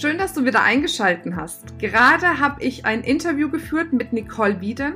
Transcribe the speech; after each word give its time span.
Schön, 0.00 0.16
dass 0.16 0.32
du 0.32 0.46
wieder 0.46 0.62
eingeschalten 0.62 1.36
hast. 1.36 1.78
Gerade 1.78 2.40
habe 2.40 2.64
ich 2.64 2.86
ein 2.86 3.02
Interview 3.02 3.50
geführt 3.50 3.92
mit 3.92 4.14
Nicole 4.14 4.62
Wieden. 4.62 4.94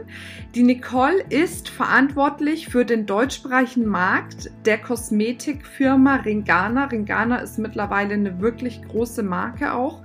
Die 0.54 0.62
Nicole 0.62 1.22
ist 1.28 1.68
verantwortlich 1.68 2.68
für 2.68 2.86
den 2.86 3.04
deutschsprachigen 3.04 3.84
Markt 3.84 4.50
der 4.64 4.78
Kosmetikfirma 4.78 6.16
Ringana. 6.16 6.86
Ringana 6.86 7.36
ist 7.40 7.58
mittlerweile 7.58 8.14
eine 8.14 8.40
wirklich 8.40 8.80
große 8.80 9.22
Marke 9.22 9.74
auch. 9.74 10.00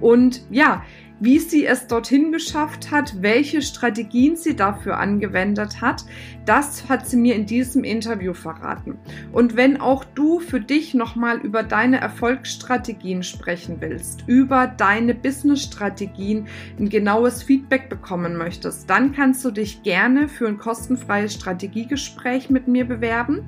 Und 0.00 0.42
ja, 0.50 0.84
wie 1.20 1.38
sie 1.38 1.66
es 1.66 1.86
dorthin 1.86 2.32
geschafft 2.32 2.90
hat, 2.90 3.22
welche 3.22 3.62
Strategien 3.62 4.36
sie 4.36 4.56
dafür 4.56 4.98
angewendet 4.98 5.80
hat, 5.80 6.04
das 6.44 6.88
hat 6.88 7.06
sie 7.08 7.16
mir 7.16 7.34
in 7.34 7.46
diesem 7.46 7.84
Interview 7.84 8.34
verraten. 8.34 8.98
Und 9.32 9.56
wenn 9.56 9.80
auch 9.80 10.04
du 10.04 10.40
für 10.40 10.60
dich 10.60 10.94
nochmal 10.94 11.38
über 11.38 11.62
deine 11.62 12.00
Erfolgsstrategien 12.00 13.22
sprechen 13.22 13.76
willst, 13.80 14.24
über 14.26 14.66
deine 14.66 15.14
Businessstrategien 15.14 16.46
ein 16.78 16.88
genaues 16.88 17.42
Feedback 17.42 17.88
bekommen 17.88 18.36
möchtest, 18.36 18.90
dann 18.90 19.12
kannst 19.12 19.44
du 19.44 19.50
dich 19.50 19.82
gerne 19.82 20.28
für 20.28 20.48
ein 20.48 20.58
kostenfreies 20.58 21.34
Strategiegespräch 21.34 22.50
mit 22.50 22.68
mir 22.68 22.84
bewerben. 22.84 23.42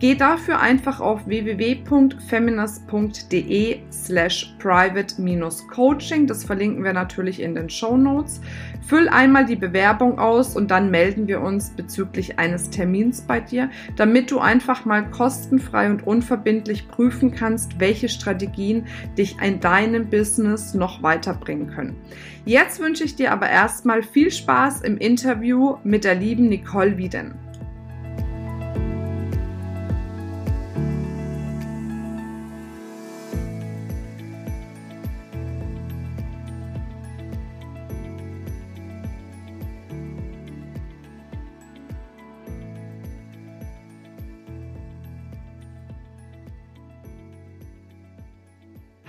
Geh 0.00 0.14
dafür 0.14 0.60
einfach 0.60 1.00
auf 1.00 1.26
www.feminist.de 1.26 3.78
slash 3.90 4.54
private-coaching. 4.60 6.28
Das 6.28 6.44
verlinken 6.44 6.84
wir 6.84 6.92
natürlich 6.92 7.42
in 7.42 7.56
den 7.56 7.68
Show 7.68 7.96
Notes. 7.96 8.40
Füll 8.86 9.08
einmal 9.08 9.44
die 9.44 9.56
Bewerbung 9.56 10.20
aus 10.20 10.54
und 10.54 10.70
dann 10.70 10.92
melden 10.92 11.26
wir 11.26 11.40
uns 11.40 11.70
bezüglich 11.70 12.38
eines 12.38 12.70
Termins 12.70 13.22
bei 13.22 13.40
dir, 13.40 13.70
damit 13.96 14.30
du 14.30 14.38
einfach 14.38 14.84
mal 14.84 15.10
kostenfrei 15.10 15.90
und 15.90 16.06
unverbindlich 16.06 16.86
prüfen 16.86 17.32
kannst, 17.32 17.80
welche 17.80 18.08
Strategien 18.08 18.86
dich 19.18 19.34
in 19.42 19.58
deinem 19.58 20.08
Business 20.08 20.74
noch 20.74 21.02
weiterbringen 21.02 21.70
können. 21.70 21.96
Jetzt 22.44 22.78
wünsche 22.78 23.02
ich 23.02 23.16
dir 23.16 23.32
aber 23.32 23.50
erstmal 23.50 24.04
viel 24.04 24.30
Spaß 24.30 24.82
im 24.82 24.96
Interview 24.98 25.78
mit 25.82 26.04
der 26.04 26.14
lieben 26.14 26.48
Nicole 26.48 26.96
Wieden. 26.96 27.47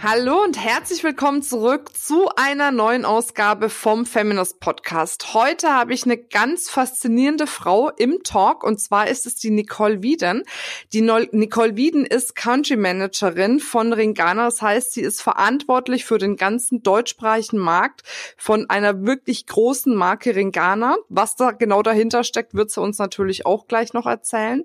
Hallo 0.02 0.42
und 0.46 0.58
herzlich 0.58 1.04
willkommen 1.04 1.42
zurück 1.42 1.90
zu 1.94 2.30
einer 2.38 2.72
neuen 2.72 3.04
Ausgabe 3.04 3.68
vom 3.68 4.06
Feminist 4.06 4.62
Podcast. 4.62 5.34
Heute 5.34 5.74
habe 5.74 5.94
ich 5.94 6.06
eine 6.06 6.16
ganz 6.16 6.70
faszinierende 6.70 7.48
Frau 7.48 7.90
im 7.90 8.24
Talk 8.24 8.64
und 8.64 8.80
zwar 8.80 9.10
ist 9.10 9.26
es 9.26 9.36
die 9.36 9.50
Nicole 9.52 10.02
Wieden. 10.02 10.44
Die 10.94 11.02
Nicole 11.02 11.76
Wieden 11.76 12.06
ist 12.06 12.38
Country 12.38 12.78
Managerin 12.78 13.60
von 13.60 13.92
Ringana. 13.92 14.46
Das 14.46 14.62
heißt, 14.62 14.94
sie 14.94 15.02
ist 15.02 15.22
verantwortlich 15.22 16.06
für 16.06 16.18
den 16.18 16.38
ganzen 16.38 16.82
deutschsprachigen 16.82 17.60
Markt 17.60 18.04
von 18.38 18.70
einer 18.70 19.06
wirklich 19.06 19.48
großen 19.48 19.94
Marke 19.94 20.34
Ringana. 20.34 20.96
Was 21.10 21.36
da 21.36 21.52
genau 21.52 21.84
dahinter 21.84 22.24
steckt, 22.24 22.54
wird 22.54 22.72
sie 22.72 22.80
uns 22.80 23.00
natürlich 23.00 23.46
auch 23.46 23.68
gleich 23.68 23.92
noch 23.92 24.06
erzählen. 24.06 24.64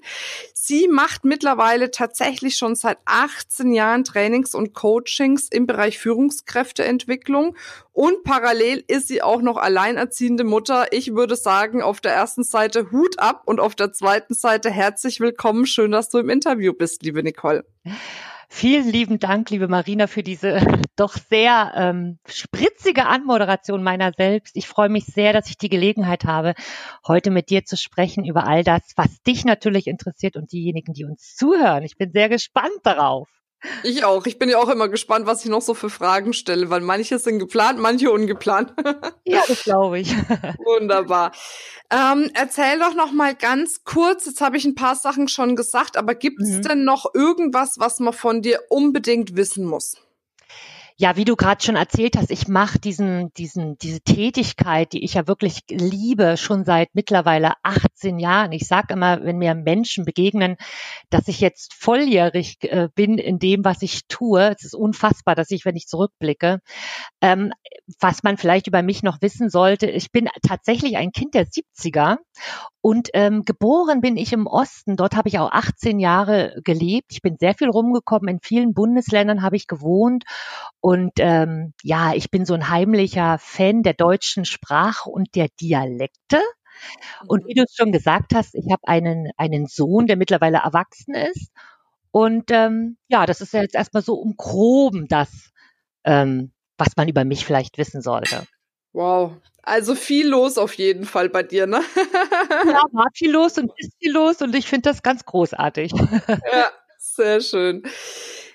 Sie 0.54 0.86
macht 0.86 1.24
mittlerweile 1.24 1.90
tatsächlich 1.90 2.56
schon 2.56 2.76
seit 2.76 2.98
18 3.04 3.72
Jahren 3.72 4.04
Trainings 4.04 4.54
und 4.54 4.74
Coaching 4.74 5.23
Coachings 5.24 5.48
im 5.48 5.66
Bereich 5.66 5.98
Führungskräfteentwicklung 5.98 7.56
und 7.92 8.24
parallel 8.24 8.84
ist 8.88 9.08
sie 9.08 9.22
auch 9.22 9.40
noch 9.40 9.56
alleinerziehende 9.56 10.44
Mutter. 10.44 10.92
Ich 10.92 11.14
würde 11.14 11.34
sagen, 11.34 11.82
auf 11.82 12.00
der 12.00 12.12
ersten 12.12 12.44
Seite 12.44 12.90
Hut 12.90 13.18
ab 13.18 13.42
und 13.46 13.58
auf 13.58 13.74
der 13.74 13.92
zweiten 13.92 14.34
Seite 14.34 14.70
herzlich 14.70 15.20
willkommen. 15.20 15.66
Schön, 15.66 15.92
dass 15.92 16.10
du 16.10 16.18
im 16.18 16.28
Interview 16.28 16.74
bist, 16.74 17.02
liebe 17.02 17.22
Nicole. 17.22 17.64
Vielen 18.50 18.88
lieben 18.88 19.18
Dank, 19.18 19.48
liebe 19.48 19.66
Marina, 19.66 20.06
für 20.06 20.22
diese 20.22 20.60
doch 20.96 21.14
sehr 21.14 21.72
ähm, 21.74 22.18
spritzige 22.26 23.06
Anmoderation 23.06 23.82
meiner 23.82 24.12
selbst. 24.12 24.56
Ich 24.56 24.68
freue 24.68 24.90
mich 24.90 25.06
sehr, 25.06 25.32
dass 25.32 25.48
ich 25.48 25.56
die 25.56 25.70
Gelegenheit 25.70 26.24
habe, 26.24 26.54
heute 27.06 27.30
mit 27.30 27.48
dir 27.48 27.64
zu 27.64 27.78
sprechen 27.78 28.26
über 28.26 28.46
all 28.46 28.62
das, 28.62 28.82
was 28.96 29.22
dich 29.22 29.46
natürlich 29.46 29.86
interessiert 29.86 30.36
und 30.36 30.52
diejenigen, 30.52 30.92
die 30.92 31.04
uns 31.04 31.34
zuhören. 31.34 31.82
Ich 31.82 31.96
bin 31.96 32.12
sehr 32.12 32.28
gespannt 32.28 32.78
darauf. 32.82 33.28
Ich 33.82 34.04
auch. 34.04 34.26
Ich 34.26 34.38
bin 34.38 34.48
ja 34.48 34.58
auch 34.58 34.68
immer 34.68 34.88
gespannt, 34.88 35.26
was 35.26 35.44
ich 35.44 35.50
noch 35.50 35.62
so 35.62 35.74
für 35.74 35.90
Fragen 35.90 36.32
stelle, 36.32 36.70
weil 36.70 36.80
manche 36.80 37.18
sind 37.18 37.38
geplant, 37.38 37.78
manche 37.78 38.10
ungeplant. 38.10 38.72
ja, 39.24 39.42
das 39.46 39.64
glaube 39.64 40.00
ich. 40.00 40.14
Wunderbar. 40.64 41.32
Ähm, 41.90 42.30
erzähl 42.34 42.78
doch 42.78 42.94
noch 42.94 43.12
mal 43.12 43.34
ganz 43.34 43.84
kurz. 43.84 44.26
Jetzt 44.26 44.40
habe 44.40 44.56
ich 44.56 44.64
ein 44.64 44.74
paar 44.74 44.96
Sachen 44.96 45.28
schon 45.28 45.56
gesagt, 45.56 45.96
aber 45.96 46.14
gibt 46.14 46.40
es 46.40 46.48
mhm. 46.48 46.62
denn 46.62 46.84
noch 46.84 47.14
irgendwas, 47.14 47.78
was 47.78 48.00
man 48.00 48.12
von 48.12 48.42
dir 48.42 48.60
unbedingt 48.68 49.36
wissen 49.36 49.64
muss? 49.64 49.96
Ja, 50.96 51.16
wie 51.16 51.24
du 51.24 51.34
gerade 51.34 51.60
schon 51.60 51.74
erzählt 51.74 52.16
hast, 52.16 52.30
ich 52.30 52.46
mache 52.46 52.78
diesen, 52.78 53.32
diesen, 53.34 53.76
diese 53.78 54.00
Tätigkeit, 54.00 54.92
die 54.92 55.02
ich 55.02 55.14
ja 55.14 55.26
wirklich 55.26 55.62
liebe, 55.68 56.36
schon 56.36 56.64
seit 56.64 56.90
mittlerweile 56.92 57.54
18 57.64 58.20
Jahren. 58.20 58.52
Ich 58.52 58.68
sage 58.68 58.94
immer, 58.94 59.20
wenn 59.24 59.38
mir 59.38 59.56
Menschen 59.56 60.04
begegnen, 60.04 60.56
dass 61.10 61.26
ich 61.26 61.40
jetzt 61.40 61.74
volljährig 61.74 62.58
äh, 62.62 62.88
bin 62.94 63.18
in 63.18 63.40
dem, 63.40 63.64
was 63.64 63.82
ich 63.82 64.06
tue. 64.06 64.54
Es 64.56 64.64
ist 64.64 64.76
unfassbar, 64.76 65.34
dass 65.34 65.50
ich, 65.50 65.64
wenn 65.64 65.74
ich 65.74 65.88
zurückblicke, 65.88 66.60
ähm, 67.20 67.52
was 67.98 68.22
man 68.22 68.36
vielleicht 68.36 68.68
über 68.68 68.82
mich 68.82 69.02
noch 69.02 69.20
wissen 69.20 69.50
sollte. 69.50 69.90
Ich 69.90 70.12
bin 70.12 70.28
tatsächlich 70.46 70.96
ein 70.96 71.10
Kind 71.10 71.34
der 71.34 71.46
70er 71.46 72.18
und 72.80 73.08
ähm, 73.14 73.44
geboren 73.44 74.02
bin 74.02 74.18
ich 74.18 74.34
im 74.34 74.46
Osten. 74.46 74.96
Dort 74.96 75.16
habe 75.16 75.28
ich 75.28 75.38
auch 75.38 75.50
18 75.50 75.98
Jahre 75.98 76.60
gelebt. 76.64 77.06
Ich 77.12 77.22
bin 77.22 77.36
sehr 77.40 77.54
viel 77.54 77.70
rumgekommen. 77.70 78.28
In 78.28 78.40
vielen 78.42 78.74
Bundesländern 78.74 79.42
habe 79.42 79.56
ich 79.56 79.66
gewohnt. 79.66 80.24
Und 80.84 81.12
ähm, 81.16 81.72
ja, 81.82 82.12
ich 82.12 82.30
bin 82.30 82.44
so 82.44 82.52
ein 82.52 82.68
heimlicher 82.68 83.38
Fan 83.38 83.82
der 83.82 83.94
deutschen 83.94 84.44
Sprache 84.44 85.08
und 85.08 85.34
der 85.34 85.48
Dialekte. 85.58 86.42
Und 87.26 87.46
wie 87.46 87.54
du 87.54 87.62
es 87.62 87.74
schon 87.74 87.90
gesagt 87.90 88.34
hast, 88.34 88.54
ich 88.54 88.70
habe 88.70 88.86
einen, 88.86 89.30
einen 89.38 89.66
Sohn, 89.66 90.06
der 90.06 90.18
mittlerweile 90.18 90.58
erwachsen 90.58 91.14
ist. 91.14 91.50
Und 92.10 92.50
ähm, 92.50 92.98
ja, 93.08 93.24
das 93.24 93.40
ist 93.40 93.54
ja 93.54 93.62
jetzt 93.62 93.74
erstmal 93.74 94.02
so 94.02 94.12
um 94.16 94.36
groben 94.36 95.08
das, 95.08 95.52
ähm, 96.04 96.52
was 96.76 96.88
man 96.98 97.08
über 97.08 97.24
mich 97.24 97.46
vielleicht 97.46 97.78
wissen 97.78 98.02
sollte. 98.02 98.46
Wow. 98.92 99.32
Also 99.62 99.94
viel 99.94 100.28
los 100.28 100.58
auf 100.58 100.74
jeden 100.74 101.06
Fall 101.06 101.30
bei 101.30 101.42
dir, 101.42 101.66
ne? 101.66 101.80
ja, 102.66 102.82
war 102.92 103.08
viel 103.14 103.32
los 103.32 103.56
und 103.56 103.72
ist 103.78 103.94
viel 103.98 104.12
los 104.12 104.42
und 104.42 104.54
ich 104.54 104.66
finde 104.66 104.90
das 104.90 105.02
ganz 105.02 105.24
großartig. 105.24 105.92
ja, 106.28 106.70
sehr 106.98 107.40
schön. 107.40 107.84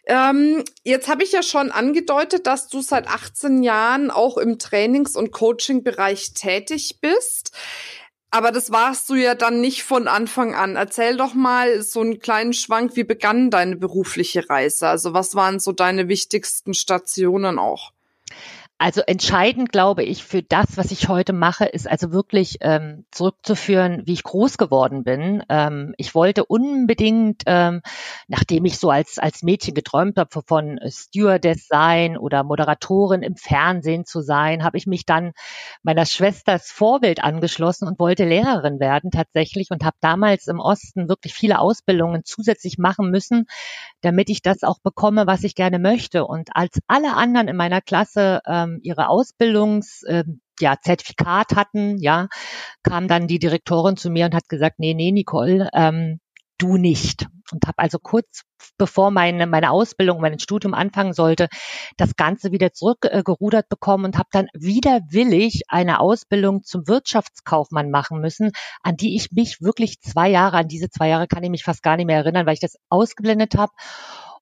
Ähm, 0.10 0.64
jetzt 0.84 1.08
habe 1.08 1.24
ich 1.24 1.34
ja 1.34 1.44
schon 1.44 1.70
angedeutet, 1.72 2.48
dass 2.48 2.68
du 2.68 2.82
seit 2.82 3.08
18 3.08 3.62
Jahren 3.62 4.10
auch 4.10 4.38
im 4.38 4.58
Trainings- 4.58 5.16
und 5.16 5.32
Coaching-Bereich 5.32 6.34
tätig 6.34 6.98
bist. 7.00 7.52
Aber 8.32 8.52
das 8.52 8.72
warst 8.72 9.08
du 9.12 9.14
ja 9.14 9.36
dann 9.36 9.62
nicht 9.62 9.84
von 9.84 10.08
Anfang 10.08 10.56
an. 10.56 10.76
Erzähl 10.76 11.16
doch 11.16 11.36
mal 11.36 11.84
so 11.84 12.02
einen 12.02 12.18
kleinen 12.18 12.54
Schwank, 12.54 12.96
wie 12.96 13.04
begann 13.04 13.52
deine 13.52 13.76
berufliche 13.76 14.50
Reise? 14.50 14.88
Also 14.88 15.14
was 15.14 15.36
waren 15.36 15.60
so 15.60 15.74
deine 15.74 16.08
wichtigsten 16.08 16.74
Stationen 16.74 17.60
auch? 17.60 17.92
Also 18.82 19.02
entscheidend, 19.02 19.74
glaube 19.74 20.04
ich, 20.04 20.24
für 20.24 20.42
das, 20.42 20.78
was 20.78 20.92
ich 20.92 21.10
heute 21.10 21.34
mache, 21.34 21.66
ist 21.66 21.86
also 21.86 22.14
wirklich 22.14 22.60
ähm, 22.62 23.06
zurückzuführen, 23.12 24.04
wie 24.06 24.14
ich 24.14 24.24
groß 24.24 24.58
geworden 24.58 25.04
bin. 25.04 25.44
Ähm, 25.50 25.94
ich 25.98 26.16
wollte 26.16 26.46
unbedingt, 26.46 27.44
ähm, 27.46 27.82
nachdem 28.30 28.64
ich 28.64 28.80
so 28.80 28.90
als, 28.90 29.20
als 29.20 29.44
Mädchen 29.44 29.74
geträumt 29.74 30.18
habe 30.18 30.30
von 30.48 30.80
Stewardess 30.88 31.68
sein 31.68 32.18
oder 32.18 32.46
Moderatorin 32.46 33.22
im 33.22 33.36
Fernsehen 33.36 34.06
zu 34.06 34.22
sein, 34.22 34.64
habe 34.64 34.78
ich 34.78 34.88
mich 34.88 35.06
dann 35.06 35.34
meiner 35.84 36.06
Schwesters 36.06 36.72
Vorbild 36.72 37.22
angeschlossen 37.22 37.86
und 37.86 38.00
wollte 38.00 38.24
Lehrerin 38.24 38.80
werden 38.80 39.12
tatsächlich 39.12 39.72
und 39.72 39.84
habe 39.84 39.98
damals 40.00 40.48
im 40.48 40.62
Osten 40.62 41.10
wirklich 41.10 41.34
viele 41.34 41.60
Ausbildungen 41.60 42.22
zusätzlich 42.24 42.78
machen 42.78 43.12
müssen, 43.12 43.46
damit 44.02 44.30
ich 44.30 44.42
das 44.42 44.64
auch 44.64 44.80
bekomme, 44.82 45.28
was 45.28 45.44
ich 45.44 45.56
gerne 45.56 45.80
möchte. 45.80 46.26
Und 46.26 46.50
als 46.54 46.80
alle 46.88 47.16
anderen 47.16 47.48
in 47.48 47.56
meiner 47.56 47.82
Klasse 47.82 48.42
ähm, 48.48 48.80
ihre 48.84 49.10
Ausbildungs, 49.10 50.04
äh, 50.04 50.24
ja, 50.60 50.76
Zertifikat 50.82 51.56
hatten, 51.56 51.98
ja, 52.00 52.28
kam 52.84 53.08
dann 53.08 53.28
die 53.28 53.40
Direktorin 53.40 53.98
zu 53.98 54.10
mir 54.10 54.26
und 54.26 54.36
hat 54.36 54.50
gesagt, 54.50 54.80
nee, 54.80 54.94
nee, 54.94 55.12
Nicole, 55.12 55.70
ähm, 55.74 56.20
du 56.60 56.78
nicht. 56.78 57.28
Und 57.52 57.66
habe 57.66 57.80
also 57.80 57.98
kurz 57.98 58.44
bevor 58.78 59.12
meine, 59.12 59.48
meine 59.48 59.72
Ausbildung, 59.72 60.22
mein 60.22 60.40
Studium 60.40 60.74
anfangen 60.74 61.14
sollte, 61.14 61.48
das 61.98 62.16
Ganze 62.16 62.52
wieder 62.52 62.72
zurückgerudert 62.74 63.70
bekommen 63.70 64.06
und 64.06 64.18
habe 64.18 64.30
dann 64.32 64.48
widerwillig 64.54 65.64
eine 65.68 66.00
Ausbildung 66.00 66.64
zum 66.64 66.88
Wirtschaftskaufmann 66.88 67.90
machen 67.90 68.22
müssen, 68.22 68.52
an 68.84 68.96
die 68.98 69.16
ich 69.16 69.32
mich 69.32 69.62
wirklich 69.62 70.00
zwei 70.02 70.30
Jahre, 70.30 70.58
an 70.58 70.68
diese 70.68 70.90
zwei 70.90 71.10
Jahre 71.10 71.28
kann 71.28 71.44
ich 71.44 71.50
mich 71.50 71.64
fast 71.64 71.82
gar 71.84 71.98
nicht 71.98 72.06
mehr 72.06 72.18
erinnern, 72.18 72.46
weil 72.46 72.54
ich 72.54 72.60
das 72.60 72.78
ausgeblendet 72.90 73.56
habe 73.56 73.72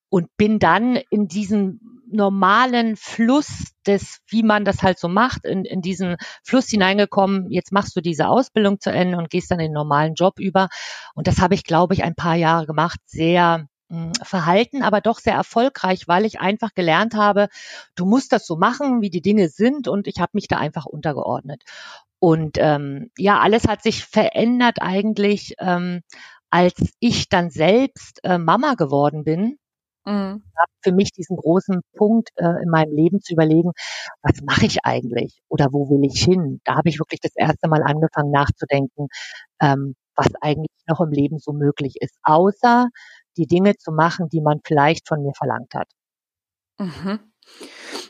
und 0.10 0.36
bin 0.38 0.60
dann 0.60 0.98
in 1.10 1.28
diesen 1.28 1.97
normalen 2.10 2.96
Fluss 2.96 3.74
des, 3.86 4.20
wie 4.28 4.44
man 4.44 4.66
das 4.66 4.84
halt 4.84 5.00
so 5.00 5.08
macht, 5.08 5.46
in, 5.46 5.66
in 5.66 5.82
diesen 5.82 6.18
Fluss 6.44 6.68
hineingekommen. 6.68 7.50
Jetzt 7.52 7.72
machst 7.72 7.96
du 7.96 8.02
diese 8.02 8.28
Ausbildung 8.28 8.80
zu 8.80 8.92
Ende 8.92 9.18
und 9.18 9.30
gehst 9.30 9.52
dann 9.52 9.60
in 9.60 9.68
den 9.68 9.74
normalen 9.74 10.14
Job 10.14 10.40
über. 10.40 10.70
Und 11.14 11.28
das 11.28 11.40
habe 11.40 11.56
ich, 11.56 11.64
glaube 11.64 11.94
ich, 11.94 12.04
ein 12.04 12.16
paar 12.16 12.36
Jahre 12.36 12.66
gemacht. 12.66 13.00
Sehr 13.06 13.68
hm, 13.90 14.12
verhalten, 14.22 14.84
aber 14.84 15.02
doch 15.02 15.20
sehr 15.20 15.36
erfolgreich, 15.36 16.08
weil 16.08 16.26
ich 16.26 16.40
einfach 16.40 16.74
gelernt 16.74 17.16
habe, 17.16 17.48
du 17.96 18.06
musst 18.06 18.34
das 18.34 18.46
so 18.46 18.58
machen, 18.58 19.02
wie 19.02 19.10
die 19.10 19.22
Dinge 19.22 19.50
sind 19.50 19.88
und 19.88 20.08
ich 20.08 20.20
habe 20.20 20.32
mich 20.34 20.48
da 20.48 20.58
einfach 20.58 20.86
untergeordnet. 20.86 21.64
Und 22.20 22.58
ähm, 22.60 23.12
ja, 23.18 23.40
alles 23.40 23.68
hat 23.68 23.84
sich 23.84 24.04
verändert 24.04 24.78
eigentlich, 24.82 25.56
ähm, 25.60 26.02
als 26.50 26.74
ich 27.00 27.30
dann 27.30 27.50
selbst 27.50 28.20
äh, 28.24 28.38
Mama 28.38 28.74
geworden 28.74 29.24
bin 29.24 29.58
Mhm. 30.08 30.42
Für 30.82 30.94
mich 30.94 31.12
diesen 31.12 31.36
großen 31.36 31.82
Punkt 31.98 32.30
äh, 32.38 32.64
in 32.64 32.70
meinem 32.70 32.94
Leben 32.94 33.22
zu 33.22 33.34
überlegen, 33.34 33.72
was 34.22 34.42
mache 34.42 34.66
ich 34.66 34.86
eigentlich 34.86 35.42
oder 35.50 35.68
wo 35.74 35.90
will 35.90 36.06
ich 36.06 36.24
hin? 36.24 36.62
Da 36.64 36.76
habe 36.78 36.88
ich 36.88 37.00
wirklich 37.00 37.20
das 37.20 37.36
erste 37.36 37.68
Mal 37.68 37.84
angefangen 37.84 38.32
nachzudenken, 38.32 39.08
ähm, 39.62 39.96
was 40.16 40.30
eigentlich 40.42 40.72
noch 40.88 41.02
im 41.02 41.12
Leben 41.12 41.40
so 41.40 41.52
möglich 41.52 41.96
ist, 42.00 42.16
außer 42.24 42.88
die 43.36 43.48
Dinge 43.48 43.76
zu 43.76 43.92
machen, 43.92 44.30
die 44.30 44.42
man 44.42 44.62
vielleicht 44.64 45.08
von 45.10 45.22
mir 45.22 45.34
verlangt 45.36 45.74
hat. 45.76 45.90
Mhm. 46.80 47.20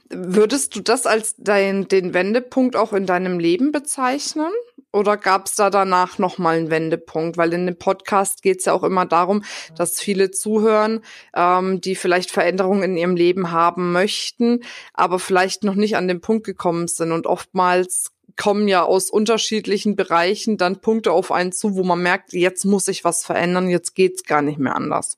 Würdest 0.10 0.76
du 0.76 0.82
das 0.82 1.06
als 1.06 1.36
dein, 1.38 1.88
den 1.88 2.14
Wendepunkt 2.14 2.76
auch 2.76 2.94
in 2.94 3.06
deinem 3.06 3.40
Leben 3.40 3.72
bezeichnen? 3.72 4.52
Oder 4.94 5.18
gab 5.18 5.48
es 5.48 5.56
da 5.56 5.70
danach 5.70 6.18
nochmal 6.18 6.58
einen 6.58 6.72
Wendepunkt? 6.72 7.38
Weil 7.38 7.54
in 7.54 7.66
dem 7.66 7.78
Podcast 7.78 8.42
geht 8.42 8.60
es 8.60 8.66
ja 8.66 8.74
auch 8.74 8.84
immer 8.84 9.06
darum, 9.06 9.44
dass 9.76 10.00
viele 10.00 10.32
zuhören, 10.32 11.02
ähm, 11.36 11.82
die 11.82 11.96
vielleicht 11.96 12.32
Veränderungen 12.32 12.84
in 12.84 12.98
ihrem 12.98 13.16
Leben 13.16 13.52
haben 13.52 13.92
möchten, 13.92 14.62
aber 14.94 15.20
vielleicht 15.20 15.64
noch 15.64 15.76
nicht 15.76 15.98
an 15.98 16.08
den 16.08 16.22
Punkt 16.22 16.46
gekommen 16.46 16.88
sind. 16.88 17.12
Und 17.12 17.28
oftmals 17.28 18.12
kommen 18.38 18.68
ja 18.68 18.84
aus 18.84 19.10
unterschiedlichen 19.10 19.96
Bereichen 19.96 20.58
dann 20.58 20.80
Punkte 20.80 21.12
auf 21.12 21.32
einen 21.32 21.52
zu, 21.52 21.76
wo 21.76 21.84
man 21.84 22.02
merkt, 22.02 22.34
jetzt 22.34 22.64
muss 22.66 22.88
ich 22.88 23.04
was 23.04 23.26
verändern, 23.26 23.68
jetzt 23.68 23.94
geht's 23.96 24.24
gar 24.24 24.42
nicht 24.42 24.60
mehr 24.60 24.76
anders. 24.76 25.18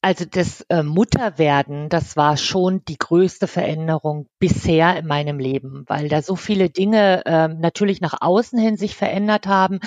Also 0.00 0.24
das 0.30 0.60
äh, 0.68 0.84
Mutterwerden, 0.84 1.88
das 1.88 2.16
war 2.16 2.36
schon 2.36 2.84
die 2.84 2.98
größte 2.98 3.48
Veränderung 3.48 4.28
bisher 4.38 4.96
in 4.96 5.06
meinem 5.08 5.40
Leben, 5.40 5.84
weil 5.88 6.08
da 6.08 6.22
so 6.22 6.36
viele 6.36 6.70
Dinge 6.70 7.26
äh, 7.26 7.48
natürlich 7.48 8.00
nach 8.00 8.14
außen 8.20 8.60
hin 8.60 8.76
sich 8.76 8.94
verändert 8.94 9.48
haben, 9.48 9.80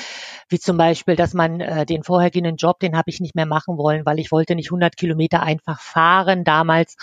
wie 0.50 0.60
zum 0.60 0.76
Beispiel, 0.76 1.16
dass 1.16 1.34
man 1.34 1.62
äh, 1.62 1.86
den 1.86 2.04
vorhergehenden 2.04 2.58
Job, 2.58 2.80
den 2.82 2.98
habe 2.98 3.10
ich 3.10 3.22
nicht 3.22 3.36
mehr 3.36 3.46
machen 3.46 3.78
wollen, 3.78 4.06
weil 4.06 4.20
ich 4.20 4.34
wollte 4.34 4.56
nicht 4.56 4.70
100 4.72 4.98
Kilometer 4.98 5.44
einfach 5.44 5.80
fahren 5.80 6.44
damals, 6.44 6.98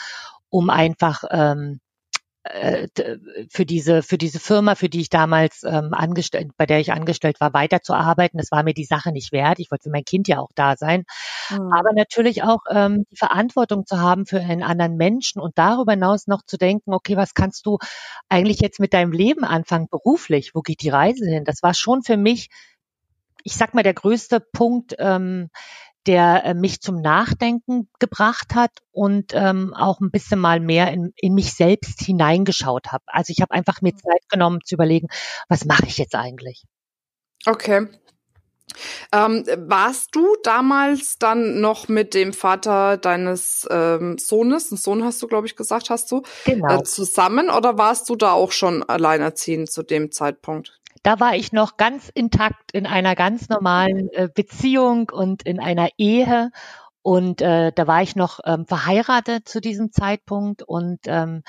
um 0.51 0.69
einfach 0.69 1.25
ähm, 1.31 1.81
äh, 1.81 1.88
für 3.51 3.67
diese 3.67 4.03
für 4.03 4.17
diese 4.17 4.39
Firma, 4.39 4.75
für 4.75 4.89
die 4.89 5.01
ich 5.01 5.11
damals 5.11 5.65
ähm, 5.65 5.91
angestellt, 5.93 6.51
bei 6.57 6.67
der 6.67 6.81
ich 6.81 6.93
angestellt 6.93 7.41
war, 7.41 7.53
weiterzuarbeiten. 7.53 8.39
Das 8.39 8.51
war 8.51 8.63
mir 8.63 8.75
die 8.75 8.85
Sache 8.85 9.13
nicht 9.13 9.33
wert. 9.33 9.59
Ich 9.59 9.71
wollte 9.71 9.85
für 9.85 9.91
mein 9.91 10.05
Kind 10.05 10.29
ja 10.29 10.39
auch 10.39 10.51
da 10.55 10.77
sein, 10.77 11.05
mhm. 11.51 11.73
aber 11.73 11.93
natürlich 11.95 12.43
auch 12.45 12.61
ähm, 12.71 13.05
die 13.11 13.17
Verantwortung 13.17 13.87
zu 13.87 14.01
haben 14.01 14.25
für 14.25 14.41
einen 14.41 14.63
anderen 14.63 14.97
Menschen 14.97 15.41
und 15.41 15.59
darüber 15.59 15.93
hinaus 15.93 16.27
noch 16.27 16.43
zu 16.43 16.57
denken, 16.57 16.95
okay, 16.95 17.17
was 17.17 17.35
kannst 17.35 17.67
du 17.67 17.79
eigentlich 18.29 18.61
jetzt 18.61 18.81
mit 18.81 18.95
deinem 18.95 19.13
Leben 19.13 19.45
anfangen 19.45 19.89
beruflich? 19.91 20.55
Wo 20.55 20.63
geht 20.63 20.83
die 20.83 20.91
Reise 20.91 21.27
hin? 21.27 21.45
Das 21.45 21.63
war 21.63 21.75
schon 21.75 22.03
für 22.03 22.17
mich, 22.17 22.49
ich 23.43 23.57
sag 23.57 23.75
mal, 23.75 23.83
der 23.83 23.95
größte 23.95 24.41
Punkt. 24.41 24.95
Ähm, 24.99 25.51
der 26.09 26.45
äh, 26.45 26.55
mich 26.55 26.81
zum 26.81 27.03
Nachdenken 27.03 27.89
gebracht 27.99 28.55
hat 28.55 28.71
und 28.91 29.33
ähm, 29.35 29.75
auch 29.75 30.01
ein 30.01 30.11
bisschen 30.11 30.41
mal 30.41 30.59
mehr 30.59 30.91
in, 30.91 31.13
in 31.17 31.35
mich 31.35 31.53
selbst 31.53 32.01
hineingeschaut 32.01 32.89
habe. 32.91 33.05
Also 33.07 33.31
ich 33.31 33.43
habe 33.43 33.53
einfach 33.53 33.83
mir 33.83 33.95
Zeit 33.95 34.27
genommen 34.31 34.61
zu 34.65 34.75
überlegen, 34.75 35.09
was 35.49 35.67
mache 35.67 35.87
ich 35.87 35.99
jetzt 35.99 36.15
eigentlich? 36.15 36.65
Okay. 37.45 37.89
Ähm, 39.13 39.45
warst 39.57 40.15
du 40.15 40.37
damals 40.43 41.19
dann 41.19 41.61
noch 41.61 41.89
mit 41.89 42.15
dem 42.15 42.33
Vater 42.33 42.97
deines 42.97 43.67
ähm, 43.71 44.19
Sohnes, 44.19 44.71
einen 44.71 44.79
Sohn 44.79 45.05
hast 45.05 45.23
du, 45.23 45.27
glaube 45.27 45.47
ich, 45.47 45.57
gesagt, 45.57 45.91
hast 45.91 46.11
du, 46.11 46.23
genau. 46.45 46.81
äh, 46.81 46.85
zusammen 46.85 47.51
oder 47.51 47.79
warst 47.79 48.09
du 48.09 48.17
da 48.17 48.33
auch 48.33 48.53
schon 48.53 48.83
alleinerziehend 48.83 49.71
zu 49.71 49.83
dem 49.83 50.13
Zeitpunkt? 50.13 50.78
Da 51.03 51.21
war 51.21 51.35
ich 51.37 51.53
noch 51.53 51.77
ganz 51.77 52.09
intakt 52.09 52.73
in 52.73 52.87
einer 52.87 53.15
ganz 53.15 53.49
normalen 53.49 54.09
äh, 54.13 54.29
Beziehung 54.33 55.11
und 55.11 55.43
in 55.43 55.61
einer 55.61 55.89
Ehe. 55.97 56.51
Und 57.03 57.41
äh, 57.41 57.73
da 57.73 57.87
war 57.87 58.03
ich 58.03 58.17
noch 58.17 58.41
ähm, 58.45 58.67
verheiratet 58.67 59.49
zu 59.49 59.61
diesem 59.61 59.93
Zeitpunkt. 59.93 60.63
Und 60.63 61.01
ähm, 61.07 61.43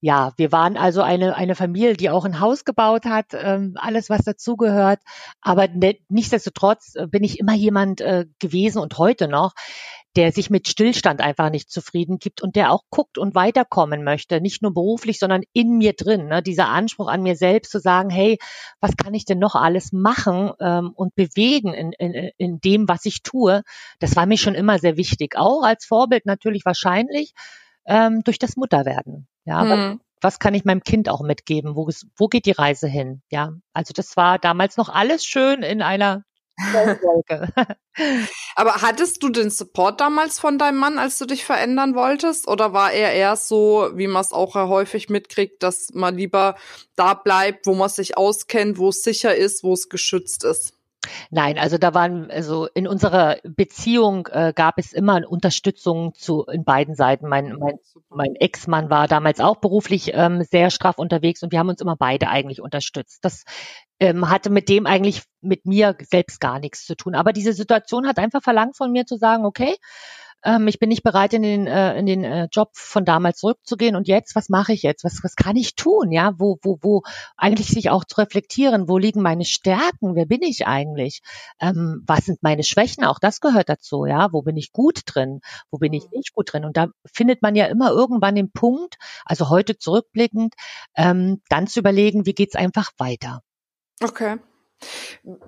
ja, 0.00 0.32
wir 0.36 0.50
waren 0.50 0.76
also 0.76 1.02
eine, 1.02 1.36
eine 1.36 1.54
Familie, 1.54 1.94
die 1.94 2.10
auch 2.10 2.24
ein 2.24 2.40
Haus 2.40 2.64
gebaut 2.64 3.04
hat, 3.04 3.26
ähm, 3.32 3.74
alles, 3.76 4.10
was 4.10 4.22
dazugehört. 4.24 5.00
Aber 5.40 5.68
ne, 5.68 5.98
nichtsdestotrotz 6.08 6.96
äh, 6.96 7.06
bin 7.06 7.22
ich 7.22 7.38
immer 7.38 7.54
jemand 7.54 8.00
äh, 8.00 8.26
gewesen 8.40 8.78
und 8.78 8.98
heute 8.98 9.28
noch, 9.28 9.52
der 10.16 10.32
sich 10.32 10.48
mit 10.48 10.68
Stillstand 10.68 11.20
einfach 11.20 11.50
nicht 11.50 11.70
zufrieden 11.70 12.18
gibt 12.18 12.40
und 12.42 12.54
der 12.54 12.70
auch 12.70 12.82
guckt 12.90 13.18
und 13.18 13.34
weiterkommen 13.34 14.04
möchte, 14.04 14.40
nicht 14.40 14.62
nur 14.62 14.72
beruflich, 14.72 15.18
sondern 15.18 15.42
in 15.52 15.76
mir 15.78 15.94
drin. 15.94 16.28
Ne? 16.28 16.42
Dieser 16.42 16.68
Anspruch 16.68 17.08
an 17.08 17.22
mir 17.22 17.36
selbst 17.36 17.72
zu 17.72 17.80
sagen, 17.80 18.10
hey, 18.10 18.38
was 18.80 18.96
kann 18.96 19.14
ich 19.14 19.24
denn 19.24 19.38
noch 19.40 19.56
alles 19.56 19.92
machen 19.92 20.52
ähm, 20.60 20.92
und 20.94 21.14
bewegen 21.16 21.74
in, 21.74 21.92
in, 21.92 22.30
in 22.36 22.60
dem, 22.60 22.88
was 22.88 23.06
ich 23.06 23.22
tue, 23.22 23.62
das 23.98 24.14
war 24.14 24.26
mir 24.26 24.38
schon 24.38 24.54
immer 24.54 24.78
sehr 24.78 24.96
wichtig. 24.96 25.36
Auch 25.36 25.62
als 25.62 25.84
Vorbild 25.84 26.26
natürlich 26.26 26.64
wahrscheinlich 26.64 27.34
ähm, 27.86 28.22
durch 28.22 28.38
das 28.38 28.56
Mutterwerden. 28.56 29.26
Ja, 29.44 29.62
hm. 29.62 30.00
was, 30.20 30.38
kann 30.38 30.54
ich 30.54 30.64
meinem 30.64 30.82
Kind 30.82 31.08
auch 31.08 31.22
mitgeben? 31.22 31.76
Wo, 31.76 31.88
wo 32.16 32.28
geht 32.28 32.46
die 32.46 32.52
Reise 32.52 32.88
hin? 32.88 33.20
Ja, 33.30 33.52
also 33.72 33.92
das 33.94 34.16
war 34.16 34.38
damals 34.38 34.76
noch 34.76 34.88
alles 34.88 35.24
schön 35.24 35.62
in 35.62 35.82
einer 35.82 36.24
Aber 38.56 38.82
hattest 38.82 39.22
du 39.22 39.28
den 39.28 39.50
Support 39.50 40.00
damals 40.00 40.38
von 40.38 40.58
deinem 40.58 40.78
Mann, 40.78 40.98
als 40.98 41.18
du 41.18 41.26
dich 41.26 41.44
verändern 41.44 41.94
wolltest? 41.94 42.48
Oder 42.48 42.72
war 42.72 42.92
er 42.92 43.12
eher 43.12 43.36
so, 43.36 43.90
wie 43.94 44.06
man 44.06 44.22
es 44.22 44.32
auch 44.32 44.54
häufig 44.54 45.08
mitkriegt, 45.08 45.62
dass 45.62 45.90
man 45.94 46.16
lieber 46.16 46.56
da 46.96 47.14
bleibt, 47.14 47.66
wo 47.66 47.74
man 47.74 47.88
sich 47.88 48.16
auskennt, 48.16 48.78
wo 48.78 48.90
es 48.90 49.02
sicher 49.02 49.34
ist, 49.34 49.64
wo 49.64 49.72
es 49.72 49.88
geschützt 49.88 50.44
ist? 50.44 50.73
Nein, 51.30 51.58
also 51.58 51.78
da 51.78 51.94
waren, 51.94 52.30
also 52.30 52.66
in 52.74 52.86
unserer 52.86 53.36
Beziehung 53.44 54.28
äh, 54.30 54.52
gab 54.54 54.78
es 54.78 54.92
immer 54.92 55.14
eine 55.14 55.28
Unterstützung 55.28 56.14
zu 56.14 56.44
in 56.44 56.64
beiden 56.64 56.94
Seiten. 56.94 57.28
Mein, 57.28 57.56
mein, 57.58 57.78
mein 58.08 58.34
Ex-Mann 58.36 58.90
war 58.90 59.08
damals 59.08 59.40
auch 59.40 59.56
beruflich 59.56 60.12
ähm, 60.14 60.42
sehr 60.42 60.70
straff 60.70 60.98
unterwegs 60.98 61.42
und 61.42 61.52
wir 61.52 61.58
haben 61.58 61.68
uns 61.68 61.80
immer 61.80 61.96
beide 61.96 62.28
eigentlich 62.28 62.60
unterstützt. 62.60 63.24
Das 63.24 63.44
ähm, 64.00 64.28
hatte 64.28 64.50
mit 64.50 64.68
dem 64.68 64.86
eigentlich 64.86 65.22
mit 65.40 65.66
mir 65.66 65.96
selbst 66.00 66.40
gar 66.40 66.58
nichts 66.58 66.84
zu 66.84 66.96
tun. 66.96 67.14
Aber 67.14 67.32
diese 67.32 67.52
Situation 67.52 68.06
hat 68.06 68.18
einfach 68.18 68.42
verlangt 68.42 68.76
von 68.76 68.92
mir 68.92 69.06
zu 69.06 69.16
sagen, 69.16 69.44
okay, 69.44 69.76
ähm, 70.44 70.68
ich 70.68 70.78
bin 70.78 70.90
nicht 70.90 71.02
bereit, 71.02 71.32
in 71.32 71.42
den, 71.42 71.66
äh, 71.66 71.98
in 71.98 72.06
den 72.06 72.22
äh, 72.22 72.48
Job 72.52 72.70
von 72.74 73.04
damals 73.04 73.38
zurückzugehen. 73.38 73.96
Und 73.96 74.06
jetzt, 74.06 74.36
was 74.36 74.48
mache 74.48 74.72
ich 74.72 74.82
jetzt? 74.82 75.04
Was, 75.04 75.20
was 75.22 75.36
kann 75.36 75.56
ich 75.56 75.74
tun? 75.74 76.12
Ja, 76.12 76.32
wo, 76.38 76.58
wo, 76.62 76.78
wo 76.82 77.02
eigentlich 77.36 77.68
sich 77.68 77.90
auch 77.90 78.04
zu 78.04 78.16
reflektieren, 78.18 78.88
wo 78.88 78.98
liegen 78.98 79.22
meine 79.22 79.44
Stärken? 79.44 80.14
Wer 80.14 80.26
bin 80.26 80.42
ich 80.42 80.66
eigentlich? 80.66 81.22
Ähm, 81.60 82.02
was 82.06 82.26
sind 82.26 82.42
meine 82.42 82.62
Schwächen? 82.62 83.04
Auch 83.04 83.18
das 83.18 83.40
gehört 83.40 83.68
dazu. 83.68 84.04
Ja, 84.04 84.32
wo 84.32 84.42
bin 84.42 84.56
ich 84.56 84.72
gut 84.72 85.00
drin? 85.06 85.40
Wo 85.70 85.78
bin 85.78 85.92
ich 85.92 86.04
mhm. 86.04 86.18
nicht 86.18 86.34
gut 86.34 86.52
drin? 86.52 86.64
Und 86.64 86.76
da 86.76 86.88
findet 87.04 87.42
man 87.42 87.54
ja 87.54 87.66
immer 87.66 87.90
irgendwann 87.90 88.34
den 88.34 88.52
Punkt, 88.52 88.96
also 89.24 89.48
heute 89.48 89.78
zurückblickend, 89.78 90.54
ähm, 90.94 91.40
dann 91.48 91.66
zu 91.66 91.80
überlegen, 91.80 92.26
wie 92.26 92.34
geht's 92.34 92.56
einfach 92.56 92.90
weiter? 92.98 93.42
Okay. 94.02 94.38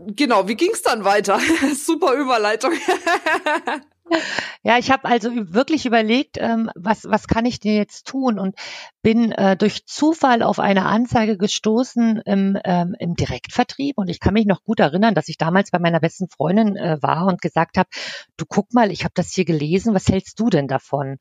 Genau, 0.09 0.49
wie 0.49 0.57
ging's 0.57 0.83
dann 0.83 1.05
weiter? 1.05 1.39
Super 1.75 2.15
Überleitung. 2.15 2.73
Ja, 4.63 4.79
ich 4.79 4.91
habe 4.91 5.05
also 5.05 5.31
wirklich 5.53 5.85
überlegt, 5.85 6.37
ähm, 6.39 6.71
was, 6.77 7.05
was 7.05 7.27
kann 7.27 7.45
ich 7.45 7.59
denn 7.61 7.75
jetzt 7.75 8.07
tun 8.07 8.39
und 8.39 8.55
bin 9.03 9.33
äh, 9.33 9.57
durch 9.57 9.87
Zufall 9.87 10.43
auf 10.43 10.61
eine 10.61 10.85
Anzeige 10.87 11.37
gestoßen 11.37 12.23
im, 12.25 12.59
ähm, 12.65 12.95
im 12.99 13.15
Direktvertrieb 13.15 13.99
und 13.99 14.09
ich 14.09 14.21
kann 14.21 14.35
mich 14.35 14.47
noch 14.47 14.63
gut 14.63 14.81
erinnern, 14.81 15.15
dass 15.15 15.29
ich 15.29 15.39
damals 15.39 15.71
bei 15.71 15.79
meiner 15.79 16.01
besten 16.01 16.29
Freundin 16.29 16.77
äh, 16.77 16.99
war 17.01 17.27
und 17.27 17.41
gesagt 17.41 17.79
habe, 17.79 17.89
du 18.37 18.45
guck 18.49 18.73
mal, 18.73 18.93
ich 18.93 19.03
habe 19.05 19.15
das 19.15 19.33
hier 19.33 19.45
gelesen, 19.45 19.95
was 19.95 20.09
hältst 20.09 20.39
du 20.39 20.51
denn 20.51 20.69
davon? 20.69 21.19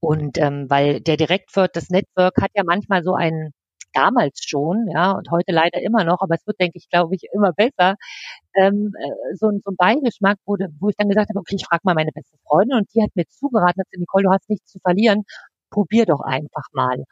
Und 0.00 0.38
ähm, 0.38 0.66
weil 0.68 1.00
der 1.00 1.16
Direktwirt, 1.16 1.74
das 1.74 1.88
Network 1.88 2.40
hat 2.40 2.50
ja 2.54 2.64
manchmal 2.64 3.02
so 3.02 3.14
einen 3.14 3.52
damals 3.96 4.40
schon, 4.44 4.86
ja, 4.92 5.12
und 5.12 5.30
heute 5.30 5.52
leider 5.52 5.80
immer 5.82 6.04
noch, 6.04 6.20
aber 6.20 6.34
es 6.34 6.46
wird, 6.46 6.60
denke 6.60 6.78
ich, 6.78 6.88
glaube 6.90 7.14
ich, 7.14 7.24
immer 7.32 7.52
besser, 7.52 7.96
ähm, 8.56 8.92
äh, 9.00 9.34
so, 9.36 9.50
so 9.64 9.70
ein 9.70 9.76
Beigeschmack, 9.76 10.38
wo, 10.46 10.56
wo 10.80 10.88
ich 10.90 10.96
dann 10.96 11.08
gesagt 11.08 11.30
habe, 11.30 11.40
okay, 11.40 11.56
ich 11.56 11.66
frage 11.66 11.82
mal 11.84 11.94
meine 11.94 12.12
beste 12.12 12.36
Freundin 12.46 12.78
und 12.78 12.88
die 12.94 13.02
hat 13.02 13.10
mir 13.14 13.26
zugeraten, 13.28 13.80
hat 13.80 13.90
gesagt, 13.90 14.00
Nicole, 14.00 14.24
du 14.24 14.30
hast 14.32 14.48
nichts 14.50 14.70
zu 14.72 14.78
verlieren, 14.80 15.24
probier 15.70 16.06
doch 16.06 16.20
einfach 16.20 16.66
mal. 16.72 17.04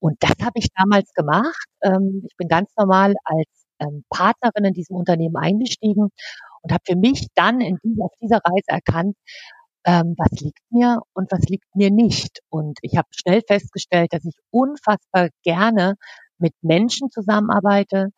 Und 0.00 0.16
das 0.20 0.34
habe 0.42 0.52
ich 0.56 0.68
damals 0.76 1.12
gemacht. 1.14 1.66
Ähm, 1.82 2.22
ich 2.28 2.36
bin 2.36 2.48
ganz 2.48 2.70
normal 2.76 3.14
als 3.24 3.66
ähm, 3.80 4.04
Partnerin 4.10 4.64
in 4.66 4.74
diesem 4.74 4.96
Unternehmen 4.96 5.36
eingestiegen 5.36 6.10
und 6.62 6.72
habe 6.72 6.82
für 6.86 6.96
mich 6.96 7.28
dann 7.34 7.60
in 7.60 7.78
dieser, 7.82 8.04
auf 8.04 8.12
dieser 8.20 8.38
Reise 8.38 8.68
erkannt, 8.68 9.16
ähm, 9.86 10.14
was 10.18 10.40
liegt 10.40 10.60
mir 10.70 11.00
und 11.14 11.30
was 11.32 11.42
liegt 11.48 11.74
mir 11.74 11.90
nicht. 11.90 12.40
Und 12.50 12.78
ich 12.82 12.96
habe 12.96 13.08
schnell 13.12 13.42
festgestellt, 13.46 14.12
dass 14.12 14.24
ich 14.24 14.36
unfassbar 14.50 15.28
gerne 15.44 15.94
mit 16.38 16.54
Menschen 16.62 17.10
zusammenarbeite, 17.10 18.08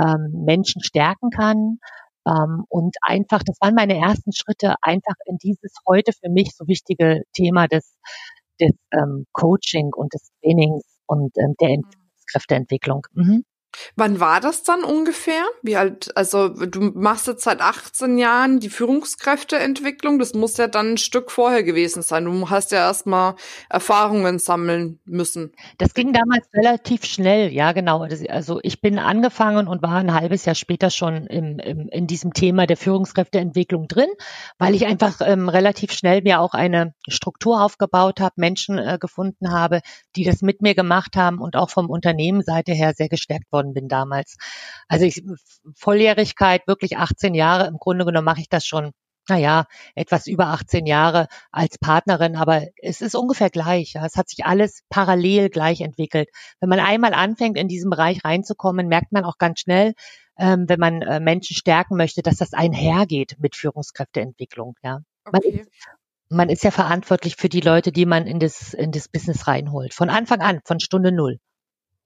ähm, 0.00 0.44
Menschen 0.44 0.82
stärken 0.82 1.30
kann 1.30 1.78
ähm, 2.26 2.64
und 2.68 2.96
einfach, 3.02 3.42
das 3.44 3.56
waren 3.60 3.74
meine 3.74 3.98
ersten 3.98 4.32
Schritte, 4.32 4.74
einfach 4.82 5.14
in 5.26 5.38
dieses 5.38 5.74
heute 5.86 6.12
für 6.12 6.30
mich 6.30 6.54
so 6.54 6.66
wichtige 6.66 7.22
Thema 7.32 7.66
des, 7.66 7.96
des 8.60 8.72
ähm, 8.92 9.26
Coaching 9.32 9.90
und 9.94 10.14
des 10.14 10.30
Trainings 10.40 10.84
und 11.06 11.36
ähm, 11.38 11.54
der 11.60 11.78
mhm. 11.78 11.82
Kräfteentwicklung. 12.30 13.06
Mhm. 13.12 13.44
Wann 13.96 14.20
war 14.20 14.40
das 14.40 14.62
dann 14.62 14.84
ungefähr? 14.84 15.42
Wie 15.62 15.76
alt, 15.76 16.16
also 16.16 16.48
du 16.48 16.92
machst 16.94 17.26
jetzt 17.26 17.44
seit 17.44 17.60
18 17.60 18.18
Jahren 18.18 18.60
die 18.60 18.68
Führungskräfteentwicklung. 18.68 20.18
Das 20.18 20.34
muss 20.34 20.56
ja 20.56 20.68
dann 20.68 20.92
ein 20.92 20.98
Stück 20.98 21.30
vorher 21.30 21.62
gewesen 21.62 22.02
sein. 22.02 22.24
Du 22.24 22.50
hast 22.50 22.72
ja 22.72 22.78
erstmal 22.78 23.34
Erfahrungen 23.68 24.38
sammeln 24.38 25.00
müssen. 25.04 25.52
Das 25.78 25.94
ging 25.94 26.12
damals 26.12 26.46
relativ 26.54 27.04
schnell, 27.04 27.52
ja 27.52 27.72
genau. 27.72 28.06
Also 28.28 28.60
ich 28.62 28.80
bin 28.80 28.98
angefangen 28.98 29.68
und 29.68 29.82
war 29.82 29.96
ein 29.96 30.14
halbes 30.14 30.44
Jahr 30.44 30.54
später 30.54 30.90
schon 30.90 31.26
im, 31.26 31.58
im, 31.58 31.88
in 31.88 32.06
diesem 32.06 32.32
Thema 32.32 32.66
der 32.66 32.76
Führungskräfteentwicklung 32.76 33.88
drin, 33.88 34.08
weil 34.58 34.74
ich 34.74 34.86
einfach 34.86 35.20
ähm, 35.20 35.48
relativ 35.48 35.92
schnell 35.92 36.22
mir 36.22 36.40
auch 36.40 36.54
eine 36.54 36.94
Struktur 37.08 37.62
aufgebaut 37.62 38.20
habe, 38.20 38.34
Menschen 38.36 38.78
äh, 38.78 38.98
gefunden 39.00 39.50
habe, 39.52 39.80
die 40.16 40.24
das 40.24 40.42
mit 40.42 40.62
mir 40.62 40.74
gemacht 40.74 41.16
haben 41.16 41.38
und 41.40 41.56
auch 41.56 41.70
vom 41.70 41.90
Unternehmenseite 41.90 42.72
her 42.72 42.92
sehr 42.94 43.08
gestärkt 43.08 43.50
worden 43.52 43.61
geworden 43.62 43.74
bin 43.74 43.88
damals. 43.88 44.36
Also 44.88 45.06
ich, 45.06 45.22
Volljährigkeit, 45.76 46.66
wirklich 46.66 46.98
18 46.98 47.34
Jahre, 47.34 47.66
im 47.66 47.78
Grunde 47.78 48.04
genommen 48.04 48.24
mache 48.24 48.40
ich 48.40 48.48
das 48.48 48.66
schon 48.66 48.92
naja, 49.28 49.66
etwas 49.94 50.26
über 50.26 50.48
18 50.48 50.84
Jahre 50.84 51.28
als 51.52 51.78
Partnerin, 51.78 52.34
aber 52.34 52.66
es 52.82 53.00
ist 53.00 53.14
ungefähr 53.14 53.50
gleich. 53.50 53.92
Ja. 53.92 54.04
Es 54.04 54.16
hat 54.16 54.28
sich 54.28 54.44
alles 54.44 54.82
parallel 54.88 55.48
gleich 55.48 55.80
entwickelt. 55.80 56.28
Wenn 56.58 56.68
man 56.68 56.80
einmal 56.80 57.14
anfängt, 57.14 57.56
in 57.56 57.68
diesen 57.68 57.88
Bereich 57.88 58.24
reinzukommen, 58.24 58.88
merkt 58.88 59.12
man 59.12 59.24
auch 59.24 59.38
ganz 59.38 59.60
schnell, 59.60 59.94
ähm, 60.36 60.68
wenn 60.68 60.80
man 60.80 61.02
äh, 61.02 61.20
Menschen 61.20 61.54
stärken 61.54 61.96
möchte, 61.96 62.22
dass 62.22 62.38
das 62.38 62.52
einhergeht 62.52 63.36
mit 63.38 63.54
Führungskräfteentwicklung. 63.54 64.74
Ja. 64.82 65.02
Okay. 65.24 65.30
Man, 65.30 65.60
ist, 65.60 65.70
man 66.28 66.48
ist 66.48 66.64
ja 66.64 66.72
verantwortlich 66.72 67.36
für 67.36 67.48
die 67.48 67.60
Leute, 67.60 67.92
die 67.92 68.06
man 68.06 68.26
in 68.26 68.40
das, 68.40 68.74
in 68.74 68.90
das 68.90 69.06
Business 69.06 69.46
reinholt. 69.46 69.94
Von 69.94 70.10
Anfang 70.10 70.40
an, 70.40 70.62
von 70.64 70.80
Stunde 70.80 71.12
Null. 71.12 71.38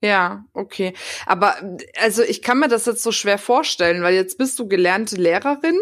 Ja, 0.02 0.44
okay. 0.52 0.92
Aber 1.24 1.56
also 1.98 2.22
ich 2.22 2.42
kann 2.42 2.58
mir 2.58 2.68
das 2.68 2.84
jetzt 2.84 3.02
so 3.02 3.12
schwer 3.12 3.38
vorstellen, 3.38 4.02
weil 4.02 4.14
jetzt 4.14 4.36
bist 4.36 4.58
du 4.58 4.68
gelernte 4.68 5.16
Lehrerin, 5.16 5.78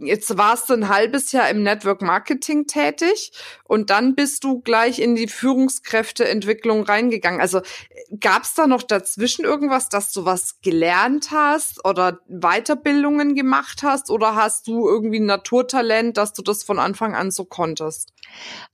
jetzt 0.00 0.36
warst 0.36 0.68
du 0.70 0.74
ein 0.74 0.88
halbes 0.88 1.30
Jahr 1.30 1.48
im 1.48 1.62
Network 1.62 2.02
Marketing 2.02 2.66
tätig 2.66 3.30
und 3.62 3.90
dann 3.90 4.16
bist 4.16 4.42
du 4.42 4.60
gleich 4.60 4.98
in 4.98 5.14
die 5.14 5.28
Führungskräfteentwicklung 5.28 6.82
reingegangen. 6.82 7.40
Also 7.40 7.60
gab 8.18 8.42
es 8.42 8.54
da 8.54 8.66
noch 8.66 8.82
dazwischen 8.82 9.44
irgendwas, 9.44 9.88
dass 9.88 10.12
du 10.12 10.24
was 10.24 10.60
gelernt 10.60 11.30
hast 11.30 11.84
oder 11.84 12.18
Weiterbildungen 12.26 13.36
gemacht 13.36 13.84
hast 13.84 14.10
oder 14.10 14.34
hast 14.34 14.66
du 14.66 14.88
irgendwie 14.88 15.20
ein 15.20 15.26
Naturtalent, 15.26 16.16
dass 16.16 16.32
du 16.32 16.42
das 16.42 16.64
von 16.64 16.80
Anfang 16.80 17.14
an 17.14 17.30
so 17.30 17.44
konntest? 17.44 18.12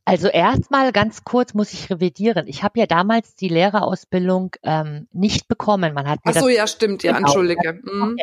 Also 0.07 0.29
erstmal 0.29 0.91
ganz 0.91 1.23
kurz 1.23 1.55
muss 1.55 1.73
ich 1.75 1.91
revidieren. 1.91 2.49
Ich 2.49 2.63
habe 2.63 2.81
ja 2.81 2.87
damals 2.87 3.37
die 3.37 3.49
Lehrerausbildung 3.49 4.22
ähm, 4.63 5.09
nicht 5.13 5.49
bekommen. 5.49 5.95
Man 5.95 6.09
hat 6.09 6.25
mir 6.25 6.33
Ach 6.33 6.41
so, 6.41 6.49
das, 6.49 6.57
ja, 6.57 6.67
stimmt, 6.67 7.03
ja, 7.03 7.13
genau, 7.13 7.27
entschuldige. 7.27 7.81
Mhm. 7.83 8.17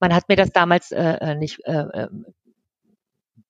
Man 0.00 0.14
hat 0.14 0.28
mir 0.28 0.36
das 0.36 0.52
damals 0.52 0.92
äh, 0.92 1.02
äh 1.02 1.34
nicht 1.34 1.60
äh, 1.64 1.84
ähm, 1.92 2.26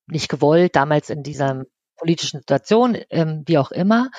nicht 0.06 0.28
gewollt, 0.28 0.76
damals 0.76 1.10
in 1.10 1.22
dieser 1.22 1.64
politischen 1.96 2.40
Situation, 2.40 2.96
ähm, 3.10 3.42
wie 3.46 3.58
auch 3.58 3.70
immer. 3.70 4.10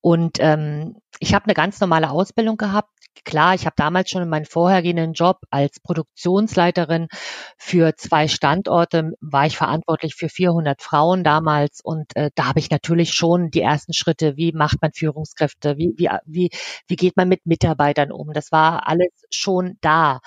Und 0.00 0.38
ähm, 0.40 0.96
ich 1.18 1.34
habe 1.34 1.44
eine 1.46 1.54
ganz 1.54 1.80
normale 1.80 2.10
Ausbildung 2.10 2.56
gehabt. 2.56 2.90
Klar, 3.24 3.54
ich 3.54 3.66
habe 3.66 3.74
damals 3.76 4.10
schon 4.10 4.22
in 4.22 4.28
meinem 4.28 4.44
vorhergehenden 4.44 5.12
Job 5.12 5.38
als 5.50 5.80
Produktionsleiterin 5.80 7.08
für 7.56 7.94
zwei 7.96 8.28
Standorte 8.28 9.12
war 9.20 9.46
ich 9.46 9.56
verantwortlich 9.56 10.14
für 10.14 10.28
400 10.28 10.80
Frauen 10.82 11.24
damals 11.24 11.80
und 11.82 12.14
äh, 12.16 12.30
da 12.34 12.46
habe 12.46 12.58
ich 12.60 12.70
natürlich 12.70 13.12
schon 13.12 13.50
die 13.50 13.62
ersten 13.62 13.92
Schritte, 13.92 14.36
wie 14.36 14.52
macht 14.52 14.80
man 14.82 14.92
Führungskräfte, 14.92 15.76
wie, 15.76 15.92
wie, 15.96 16.08
wie, 16.26 16.50
wie 16.86 16.96
geht 16.96 17.16
man 17.16 17.28
mit 17.28 17.46
Mitarbeitern 17.46 18.12
um. 18.12 18.32
Das 18.32 18.52
war 18.52 18.88
alles 18.88 19.12
schon 19.30 19.76
da. 19.80 20.20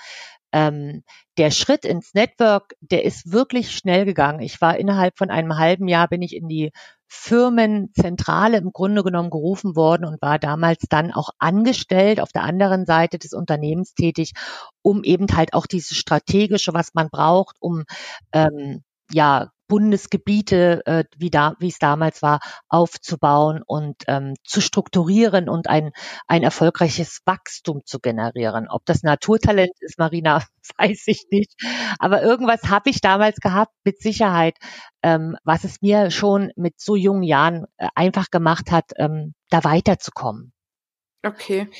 Ähm, 0.52 1.02
der 1.38 1.50
Schritt 1.50 1.84
ins 1.84 2.14
Network, 2.14 2.74
der 2.80 3.04
ist 3.04 3.32
wirklich 3.32 3.70
schnell 3.70 4.04
gegangen. 4.04 4.40
Ich 4.40 4.60
war 4.60 4.76
innerhalb 4.76 5.16
von 5.16 5.30
einem 5.30 5.56
halben 5.58 5.88
Jahr 5.88 6.08
bin 6.08 6.22
ich 6.22 6.36
in 6.36 6.48
die 6.48 6.72
Firmenzentrale 7.08 8.56
im 8.56 8.72
Grunde 8.72 9.02
genommen 9.02 9.28
gerufen 9.28 9.76
worden 9.76 10.06
und 10.06 10.22
war 10.22 10.38
damals 10.38 10.84
dann 10.88 11.12
auch 11.12 11.28
angestellt 11.38 12.20
auf 12.20 12.32
der 12.32 12.42
anderen 12.42 12.86
Seite 12.86 13.18
des 13.18 13.34
Unternehmens 13.34 13.94
tätig, 13.94 14.32
um 14.80 15.04
eben 15.04 15.26
halt 15.34 15.52
auch 15.52 15.66
dieses 15.66 15.96
strategische, 15.96 16.72
was 16.72 16.94
man 16.94 17.10
braucht, 17.10 17.56
um 17.60 17.84
ähm, 18.32 18.82
ja 19.10 19.50
Bundesgebiete, 19.72 20.82
äh, 20.84 21.04
wie, 21.16 21.30
da, 21.30 21.56
wie 21.58 21.68
es 21.68 21.78
damals 21.78 22.20
war, 22.20 22.40
aufzubauen 22.68 23.62
und 23.66 24.02
ähm, 24.06 24.34
zu 24.44 24.60
strukturieren 24.60 25.48
und 25.48 25.66
ein, 25.66 25.92
ein 26.26 26.42
erfolgreiches 26.42 27.22
Wachstum 27.24 27.80
zu 27.86 27.98
generieren. 27.98 28.68
Ob 28.68 28.84
das 28.84 29.02
Naturtalent 29.02 29.72
ist, 29.80 29.98
Marina, 29.98 30.42
weiß 30.76 31.04
ich 31.06 31.24
nicht. 31.30 31.54
Aber 31.98 32.22
irgendwas 32.22 32.64
habe 32.64 32.90
ich 32.90 33.00
damals 33.00 33.38
gehabt, 33.38 33.72
mit 33.82 33.98
Sicherheit, 34.02 34.58
ähm, 35.02 35.38
was 35.42 35.64
es 35.64 35.80
mir 35.80 36.10
schon 36.10 36.52
mit 36.54 36.78
so 36.78 36.94
jungen 36.94 37.22
Jahren 37.22 37.64
äh, 37.78 37.88
einfach 37.94 38.30
gemacht 38.30 38.70
hat, 38.70 38.90
ähm, 38.98 39.32
da 39.48 39.64
weiterzukommen. 39.64 40.52
Okay 41.24 41.70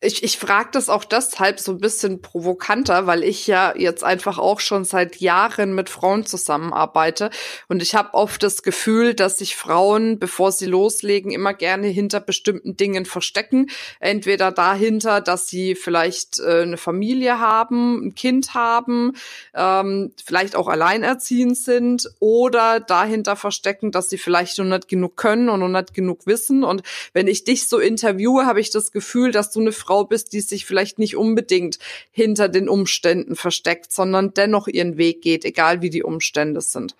ich, 0.00 0.22
ich 0.22 0.38
frage 0.38 0.68
das 0.70 0.88
auch 0.90 1.04
deshalb 1.04 1.58
so 1.58 1.72
ein 1.72 1.78
bisschen 1.78 2.22
provokanter, 2.22 3.08
weil 3.08 3.24
ich 3.24 3.48
ja 3.48 3.74
jetzt 3.76 4.04
einfach 4.04 4.38
auch 4.38 4.60
schon 4.60 4.84
seit 4.84 5.16
Jahren 5.16 5.74
mit 5.74 5.88
Frauen 5.90 6.24
zusammenarbeite. 6.24 7.30
Und 7.66 7.82
ich 7.82 7.96
habe 7.96 8.14
oft 8.14 8.40
das 8.44 8.62
Gefühl, 8.62 9.14
dass 9.14 9.38
sich 9.38 9.56
Frauen, 9.56 10.20
bevor 10.20 10.52
sie 10.52 10.66
loslegen, 10.66 11.32
immer 11.32 11.52
gerne 11.52 11.88
hinter 11.88 12.20
bestimmten 12.20 12.76
Dingen 12.76 13.06
verstecken. 13.06 13.70
Entweder 13.98 14.52
dahinter, 14.52 15.20
dass 15.20 15.48
sie 15.48 15.74
vielleicht 15.74 16.38
äh, 16.38 16.62
eine 16.62 16.76
Familie 16.76 17.40
haben, 17.40 18.06
ein 18.06 18.14
Kind 18.14 18.54
haben, 18.54 19.14
ähm, 19.52 20.12
vielleicht 20.24 20.54
auch 20.54 20.68
alleinerziehend 20.68 21.58
sind 21.58 22.08
oder 22.20 22.78
dahinter 22.78 23.34
verstecken, 23.34 23.90
dass 23.90 24.08
sie 24.08 24.18
vielleicht 24.18 24.58
noch 24.58 24.64
nicht 24.64 24.86
genug 24.86 25.16
können 25.16 25.48
und 25.48 25.58
noch 25.58 25.68
nicht 25.68 25.92
genug 25.92 26.24
wissen. 26.26 26.62
Und 26.62 26.84
wenn 27.14 27.26
ich 27.26 27.42
dich 27.42 27.68
so 27.68 27.80
interviewe, 27.80 28.46
habe 28.46 28.60
ich 28.60 28.70
das 28.70 28.92
Gefühl, 28.92 29.32
dass 29.32 29.50
du 29.50 29.58
eine 29.58 29.72
Frau 29.88 30.04
bist, 30.04 30.34
die 30.34 30.42
sich 30.42 30.66
vielleicht 30.66 30.98
nicht 30.98 31.16
unbedingt 31.16 31.78
hinter 32.10 32.50
den 32.50 32.68
Umständen 32.68 33.36
versteckt, 33.36 33.90
sondern 33.90 34.34
dennoch 34.34 34.68
ihren 34.68 34.98
Weg 34.98 35.22
geht, 35.22 35.46
egal 35.46 35.80
wie 35.80 35.88
die 35.88 36.02
Umstände 36.02 36.60
sind. 36.60 36.94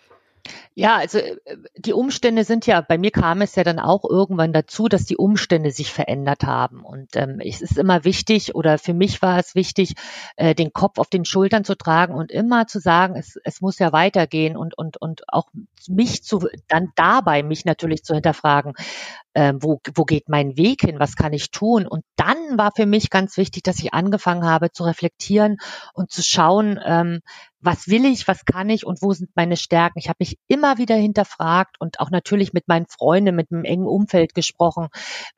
Ja, 0.75 0.97
also 0.97 1.19
äh, 1.19 1.37
die 1.77 1.93
Umstände 1.93 2.45
sind 2.45 2.67
ja, 2.67 2.81
bei 2.81 2.97
mir 2.97 3.11
kam 3.11 3.43
es 3.43 3.55
ja 3.57 3.65
dann 3.65 3.79
auch 3.79 4.05
irgendwann 4.09 4.55
dazu, 4.55 4.89
dass 4.89 5.05
die 5.05 5.17
Umstände 5.17 5.71
sich 5.71 5.93
verändert 5.93 6.45
haben. 6.45 6.83
Und 6.83 7.17
ähm, 7.17 7.41
es 7.41 7.61
ist 7.61 7.77
immer 7.77 8.05
wichtig, 8.05 8.55
oder 8.55 8.79
für 8.79 8.95
mich 8.95 9.21
war 9.21 9.39
es 9.39 9.55
wichtig, 9.55 9.95
äh, 10.37 10.55
den 10.55 10.73
Kopf 10.73 10.99
auf 10.99 11.09
den 11.09 11.27
Schultern 11.27 11.65
zu 11.65 11.75
tragen 11.75 12.15
und 12.15 12.31
immer 12.31 12.67
zu 12.67 12.81
sagen, 12.81 13.17
es, 13.17 13.39
es 13.45 13.61
muss 13.61 13.79
ja 13.79 13.93
weitergehen 13.93 14.57
und, 14.57 14.79
und, 14.79 14.97
und 14.97 15.23
auch 15.29 15.49
mich 15.89 16.23
zu, 16.23 16.47
dann 16.69 16.93
dabei 16.97 17.43
mich 17.43 17.65
natürlich 17.65 18.05
zu 18.05 18.15
hinterfragen, 18.15 18.75
äh, 19.39 19.55
wo, 19.61 19.81
wo 19.95 20.05
geht 20.05 20.29
mein 20.29 20.57
Weg 20.57 20.81
hin, 20.81 20.99
was 20.99 21.15
kann 21.15 21.33
ich 21.33 21.53
tun? 21.53 21.87
Und 21.87 22.03
dann 22.17 22.59
war 22.59 22.73
für 22.75 22.87
mich 22.87 23.09
ganz 23.09 23.37
wichtig, 23.37 23.63
dass 23.63 23.79
ich 23.79 23.95
angefangen 23.95 24.45
habe 24.45 24.73
zu 24.73 24.83
reflektieren 24.83 25.59
und 25.95 26.11
zu 26.11 26.25
schauen, 26.25 26.81
ähm, 26.85 27.21
was 27.61 27.87
will 27.87 28.05
ich, 28.05 28.27
was 28.27 28.45
kann 28.45 28.69
ich 28.69 28.85
und 28.85 29.01
wo 29.01 29.13
sind 29.13 29.31
meine 29.37 29.57
Stärken. 29.57 30.01
Ich 30.01 30.09
habe 30.09 30.17
mich 30.19 30.39
immer 30.49 30.79
wieder 30.79 30.97
hinterfragt 30.97 31.77
und 31.79 32.01
auch 32.01 32.11
natürlich 32.11 32.53
mit 32.53 32.67
meinen 32.67 32.87
Freunden, 32.87 33.37
mit 33.37 33.53
einem 33.53 33.65
engen 33.65 33.87
Umfeld 33.87 34.35
gesprochen, 34.35 34.89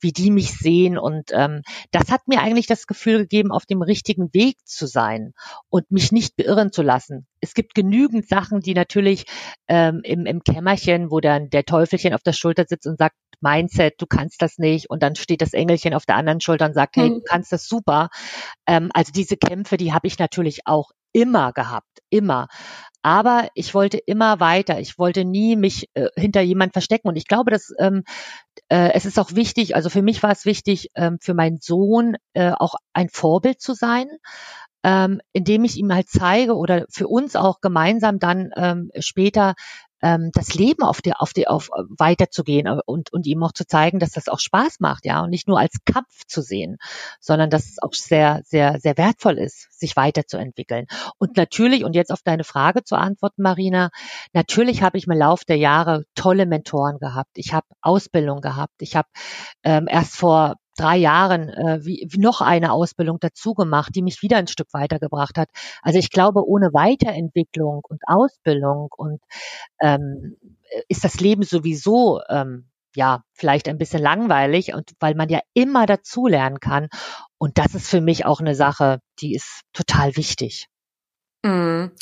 wie 0.00 0.12
die 0.12 0.30
mich 0.30 0.56
sehen. 0.56 0.96
Und 0.96 1.30
ähm, 1.32 1.60
das 1.90 2.10
hat 2.10 2.26
mir 2.26 2.40
eigentlich 2.40 2.66
das 2.66 2.86
Gefühl 2.86 3.18
gegeben, 3.18 3.52
auf 3.52 3.66
dem 3.66 3.82
richtigen 3.82 4.32
Weg 4.32 4.56
zu 4.64 4.86
sein 4.86 5.34
und 5.68 5.90
mich 5.90 6.10
nicht 6.10 6.36
beirren 6.36 6.72
zu 6.72 6.80
lassen. 6.80 7.26
Es 7.40 7.54
gibt 7.54 7.74
genügend 7.74 8.28
Sachen, 8.28 8.60
die 8.60 8.74
natürlich 8.74 9.24
ähm, 9.68 10.00
im, 10.04 10.26
im 10.26 10.42
Kämmerchen, 10.42 11.10
wo 11.10 11.20
dann 11.20 11.50
der 11.50 11.64
Teufelchen 11.64 12.14
auf 12.14 12.22
der 12.22 12.32
Schulter 12.32 12.64
sitzt 12.68 12.86
und 12.86 12.98
sagt, 12.98 13.16
Mindset, 13.40 13.94
du 13.98 14.06
kannst 14.06 14.42
das 14.42 14.58
nicht. 14.58 14.90
Und 14.90 15.02
dann 15.02 15.16
steht 15.16 15.42
das 15.42 15.54
Engelchen 15.54 15.94
auf 15.94 16.06
der 16.06 16.16
anderen 16.16 16.40
Schulter 16.40 16.66
und 16.66 16.74
sagt, 16.74 16.96
hey, 16.96 17.08
du 17.08 17.16
hm. 17.16 17.22
kannst 17.24 17.52
das 17.52 17.66
super. 17.66 18.10
Ähm, 18.66 18.90
also 18.92 19.12
diese 19.12 19.36
Kämpfe, 19.36 19.76
die 19.76 19.92
habe 19.92 20.06
ich 20.06 20.18
natürlich 20.18 20.66
auch 20.66 20.90
immer 21.12 21.52
gehabt, 21.52 22.00
immer. 22.10 22.48
Aber 23.02 23.48
ich 23.54 23.74
wollte 23.74 23.96
immer 23.96 24.40
weiter. 24.40 24.78
Ich 24.78 24.98
wollte 24.98 25.24
nie 25.24 25.56
mich 25.56 25.88
äh, 25.94 26.08
hinter 26.16 26.42
jemand 26.42 26.74
verstecken. 26.74 27.08
Und 27.08 27.16
ich 27.16 27.26
glaube, 27.26 27.50
dass 27.50 27.72
ähm, 27.78 28.04
äh, 28.68 28.92
es 28.92 29.06
ist 29.06 29.18
auch 29.18 29.34
wichtig, 29.34 29.74
also 29.74 29.88
für 29.88 30.02
mich 30.02 30.22
war 30.22 30.32
es 30.32 30.44
wichtig, 30.44 30.88
ähm, 30.94 31.18
für 31.20 31.32
meinen 31.32 31.60
Sohn 31.60 32.16
äh, 32.34 32.52
auch 32.52 32.74
ein 32.92 33.08
Vorbild 33.08 33.60
zu 33.60 33.72
sein 33.72 34.06
ähm, 34.82 35.20
indem 35.32 35.64
ich 35.64 35.76
ihm 35.76 35.92
halt 35.92 36.08
zeige 36.08 36.54
oder 36.56 36.86
für 36.90 37.08
uns 37.08 37.36
auch 37.36 37.60
gemeinsam 37.60 38.18
dann 38.18 38.50
ähm, 38.56 38.90
später 38.98 39.54
ähm, 40.02 40.30
das 40.32 40.54
Leben 40.54 40.82
auf 40.82 41.02
der 41.02 41.20
auf 41.20 41.32
die 41.32 41.46
auf 41.46 41.68
äh, 41.68 41.82
weiterzugehen 41.98 42.66
äh, 42.66 42.78
und 42.86 43.12
und 43.12 43.26
ihm 43.26 43.42
auch 43.42 43.52
zu 43.52 43.66
zeigen, 43.66 43.98
dass 43.98 44.12
das 44.12 44.28
auch 44.28 44.38
Spaß 44.38 44.80
macht, 44.80 45.04
ja 45.04 45.22
und 45.22 45.30
nicht 45.30 45.48
nur 45.48 45.58
als 45.58 45.76
Kampf 45.84 46.24
zu 46.26 46.42
sehen, 46.42 46.78
sondern 47.20 47.50
dass 47.50 47.68
es 47.68 47.76
auch 47.82 47.92
sehr 47.92 48.40
sehr 48.44 48.78
sehr 48.80 48.96
wertvoll 48.96 49.38
ist, 49.38 49.68
sich 49.78 49.96
weiterzuentwickeln. 49.96 50.86
Und 51.18 51.36
natürlich 51.36 51.84
und 51.84 51.94
jetzt 51.94 52.12
auf 52.12 52.22
deine 52.24 52.44
Frage 52.44 52.82
zu 52.84 52.96
antworten, 52.96 53.42
Marina, 53.42 53.90
natürlich 54.32 54.82
habe 54.82 54.98
ich 54.98 55.06
im 55.06 55.16
Lauf 55.16 55.44
der 55.44 55.56
Jahre 55.56 56.04
tolle 56.14 56.46
Mentoren 56.46 56.98
gehabt. 56.98 57.30
Ich 57.34 57.52
habe 57.52 57.66
Ausbildung 57.82 58.40
gehabt. 58.40 58.74
Ich 58.80 58.96
habe 58.96 59.08
ähm, 59.64 59.86
erst 59.88 60.16
vor 60.16 60.56
drei 60.80 60.96
Jahren 60.96 61.48
äh, 61.48 61.84
wie, 61.84 62.06
wie 62.08 62.18
noch 62.18 62.40
eine 62.40 62.72
Ausbildung 62.72 63.18
dazu 63.20 63.54
gemacht, 63.54 63.92
die 63.94 64.02
mich 64.02 64.22
wieder 64.22 64.38
ein 64.38 64.46
Stück 64.46 64.68
weitergebracht 64.72 65.36
hat. 65.38 65.48
Also 65.82 65.98
ich 65.98 66.10
glaube, 66.10 66.46
ohne 66.46 66.72
Weiterentwicklung 66.72 67.82
und 67.88 68.00
Ausbildung 68.06 68.88
und 68.96 69.20
ähm, 69.80 70.36
ist 70.88 71.04
das 71.04 71.20
Leben 71.20 71.42
sowieso 71.42 72.20
ähm, 72.28 72.70
ja 72.94 73.22
vielleicht 73.34 73.68
ein 73.68 73.78
bisschen 73.78 74.02
langweilig 74.02 74.74
und 74.74 74.92
weil 75.00 75.14
man 75.14 75.28
ja 75.28 75.40
immer 75.54 75.86
dazulernen 75.86 76.60
kann. 76.60 76.88
Und 77.38 77.58
das 77.58 77.74
ist 77.74 77.88
für 77.88 78.00
mich 78.00 78.24
auch 78.24 78.40
eine 78.40 78.54
Sache, 78.54 79.00
die 79.20 79.34
ist 79.34 79.62
total 79.72 80.16
wichtig. 80.16 80.68
Mhm. 81.42 81.92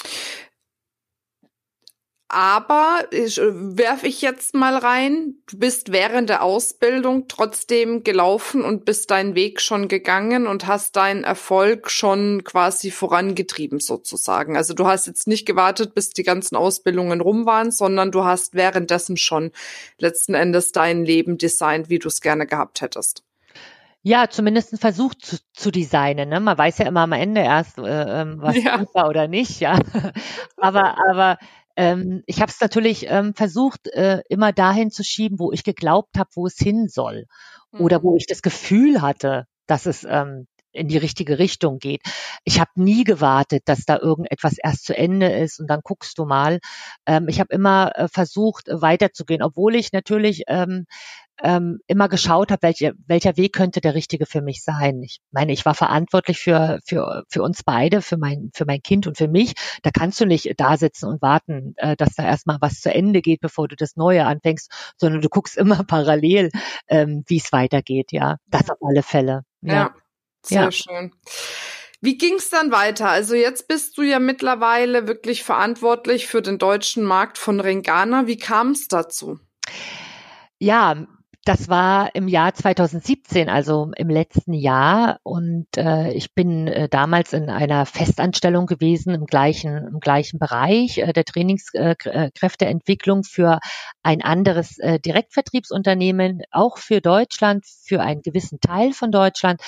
Aber 2.31 3.07
ich, 3.11 3.39
äh, 3.39 3.79
werf 3.79 4.05
ich 4.05 4.21
jetzt 4.21 4.55
mal 4.55 4.77
rein, 4.77 5.37
du 5.51 5.59
bist 5.59 5.93
während 5.93 6.29
der 6.29 6.43
Ausbildung 6.43 7.27
trotzdem 7.27 8.05
gelaufen 8.05 8.63
und 8.63 8.85
bist 8.85 9.11
deinen 9.11 9.35
Weg 9.35 9.63
schon 9.63 9.89
gegangen 9.89 10.47
und 10.47 10.67
hast 10.67 10.97
deinen 10.97 11.25
Erfolg 11.25 11.91
schon 11.91 12.45
quasi 12.45 12.91
vorangetrieben 12.91 13.81
sozusagen. 13.81 14.59
Also 14.59 14.75
du 14.75 14.87
hast 14.87 15.07
jetzt 15.07 15.27
nicht 15.27 15.47
gewartet, 15.47 15.95
bis 15.95 16.11
die 16.11 16.23
ganzen 16.23 16.57
Ausbildungen 16.57 17.23
rum 17.23 17.47
waren, 17.47 17.71
sondern 17.71 18.11
du 18.11 18.25
hast 18.25 18.55
währenddessen 18.55 19.17
schon 19.17 19.51
letzten 19.97 20.35
Endes 20.35 20.73
dein 20.73 21.07
Leben 21.07 21.39
designt, 21.39 21.89
wie 21.89 21.99
du 21.99 22.09
es 22.09 22.21
gerne 22.21 22.47
gehabt 22.47 22.83
hättest. 22.83 23.23
Ja, 24.03 24.29
zumindest 24.29 24.73
ein 24.73 24.79
Versuch 24.79 25.15
zu, 25.15 25.39
zu 25.55 25.71
designen. 25.71 26.29
Ne? 26.29 26.41
Man 26.41 26.57
weiß 26.57 26.79
ja 26.79 26.87
immer 26.87 27.01
am 27.01 27.13
Ende 27.13 27.41
erst, 27.41 27.79
äh, 27.79 28.21
ähm, 28.21 28.37
was 28.41 28.63
ja. 28.63 28.77
gut 28.77 28.95
war 28.95 29.09
oder 29.09 29.29
nicht, 29.29 29.61
ja. 29.61 29.79
aber, 30.57 30.97
aber 31.11 31.39
ähm, 31.79 32.25
ich 32.27 32.41
habe 32.41 32.51
es 32.51 32.61
natürlich 32.61 33.07
ähm, 33.09 33.35
versucht, 33.35 33.87
äh, 33.93 34.21
immer 34.29 34.53
dahin 34.53 34.91
zu 34.91 35.05
schieben, 35.05 35.39
wo 35.39 35.53
ich 35.53 35.63
geglaubt 35.63 36.19
habe, 36.19 36.29
wo 36.35 36.45
es 36.45 36.57
hin 36.59 36.89
soll. 36.89 37.27
Mhm. 37.71 37.81
Oder 37.83 38.03
wo 38.03 38.11
mhm. 38.11 38.17
ich 38.17 38.27
das 38.27 38.43
Gefühl 38.43 39.01
hatte, 39.01 39.47
dass 39.69 39.87
es 39.87 40.03
ähm, 40.03 40.49
in 40.73 40.89
die 40.89 40.99
richtige 40.99 41.39
Richtung 41.39 41.79
geht. 41.79 42.03
Ich 42.43 42.59
habe 42.59 42.71
nie 42.75 43.05
gewartet, 43.05 43.63
dass 43.67 43.85
da 43.85 43.97
irgendetwas 43.97 44.57
erst 44.63 44.87
zu 44.87 44.97
Ende 44.97 45.31
ist 45.31 45.61
und 45.61 45.69
dann 45.69 45.81
guckst 45.85 46.19
du 46.19 46.25
mal. 46.25 46.59
Ähm, 47.07 47.29
ich 47.29 47.39
habe 47.39 47.55
immer 47.55 47.93
äh, 47.95 48.09
versucht, 48.09 48.67
weiterzugehen, 48.69 49.43
obwohl 49.43 49.77
ich 49.77 49.93
natürlich 49.93 50.43
ähm, 50.49 50.87
ähm, 51.43 51.81
immer 51.87 52.09
geschaut 52.09 52.51
habe, 52.51 52.63
welche, 52.63 52.95
welcher 53.07 53.37
Weg 53.37 53.53
könnte 53.53 53.81
der 53.81 53.95
richtige 53.95 54.27
für 54.27 54.43
mich 54.43 54.63
sein. 54.63 55.03
Ich 55.03 55.21
meine, 55.31 55.53
ich 55.53 55.65
war 55.65 55.75
verantwortlich 55.75 56.39
für, 56.39 56.81
für, 56.85 57.25
für 57.29 57.43
uns 57.43 57.63
beide, 57.63 58.03
für 58.03 58.17
mein, 58.17 58.51
für 58.55 58.65
mein 58.65 58.83
Kind 58.83 59.07
und 59.07 59.17
für 59.17 59.29
mich. 59.29 59.55
Da 59.83 59.91
kannst 59.91 60.21
du 60.21 60.27
nicht 60.27 60.53
da 60.57 60.77
sitzen 60.77 61.07
und 61.07 61.23
warten, 61.23 61.75
äh, 61.77 61.97
dass 61.97 62.15
da 62.15 62.25
erstmal 62.25 62.59
was 62.61 62.81
zu 62.81 62.93
Ende 62.93 63.23
geht, 63.23 63.41
bevor 63.41 63.69
du 63.69 63.77
das 63.77 63.97
Neue 63.97 64.27
anfängst, 64.27 64.71
sondern 64.97 65.21
du 65.21 65.29
guckst 65.29 65.57
immer 65.57 65.85
parallel, 65.85 66.51
ähm, 66.89 67.25
wie 67.27 67.39
es 67.39 67.53
weitergeht. 67.53 68.13
Ja, 68.13 68.37
das 68.49 68.71
auf 68.71 68.79
alle 68.81 69.03
Fälle. 69.03 69.43
Ja, 69.63 69.75
ja 69.75 69.95
sehr 70.43 70.63
ja. 70.63 70.73
schön. 70.73 71.13
Wie 72.01 72.17
ging's 72.17 72.49
dann 72.49 72.71
weiter? 72.71 73.09
Also 73.09 73.35
jetzt 73.35 73.67
bist 73.67 73.99
du 73.99 74.03
ja 74.03 74.21
mittlerweile 74.21 75.09
wirklich 75.09 75.43
verantwortlich 75.43 76.29
für 76.29 76.43
den 76.43 76.59
deutschen 76.59 77.03
Markt 77.03 77.39
von 77.39 77.59
Ringana. 77.59 78.29
Wie 78.29 78.37
kam 78.37 78.71
es 78.71 78.87
dazu? 78.87 79.41
Ja, 80.61 81.07
das 81.49 81.69
war 81.71 82.15
im 82.15 82.29
Jahr 82.29 82.53
2017, 82.53 83.49
also 83.49 83.91
im 83.97 84.11
letzten 84.11 84.53
Jahr. 84.53 85.19
Und 85.23 85.67
äh, 85.79 86.13
ich 86.13 86.35
bin 86.35 86.69
äh, 86.69 86.91
damals 86.91 87.33
in 87.33 87.49
einer 87.49 87.87
Festanstellung 87.87 88.67
gewesen 88.67 89.15
im 89.15 89.25
gleichen, 89.25 89.89
im 89.89 89.99
gleichen 89.99 90.39
Bereich 90.39 90.99
äh, 90.99 91.15
der 91.15 91.25
Trainingskräfteentwicklung 91.25 93.25
für 93.25 93.61
ein 94.03 94.21
anderes 94.21 94.79
äh, 94.79 95.01
Direktvertriebsunternehmen, 95.01 96.43
auch 96.51 96.77
für 96.77 97.01
Deutschland, 97.01 97.65
für 97.65 98.03
einen 98.03 98.21
gewissen 98.21 98.61
Teil 98.61 98.93
von 98.93 99.11
Deutschland. 99.11 99.63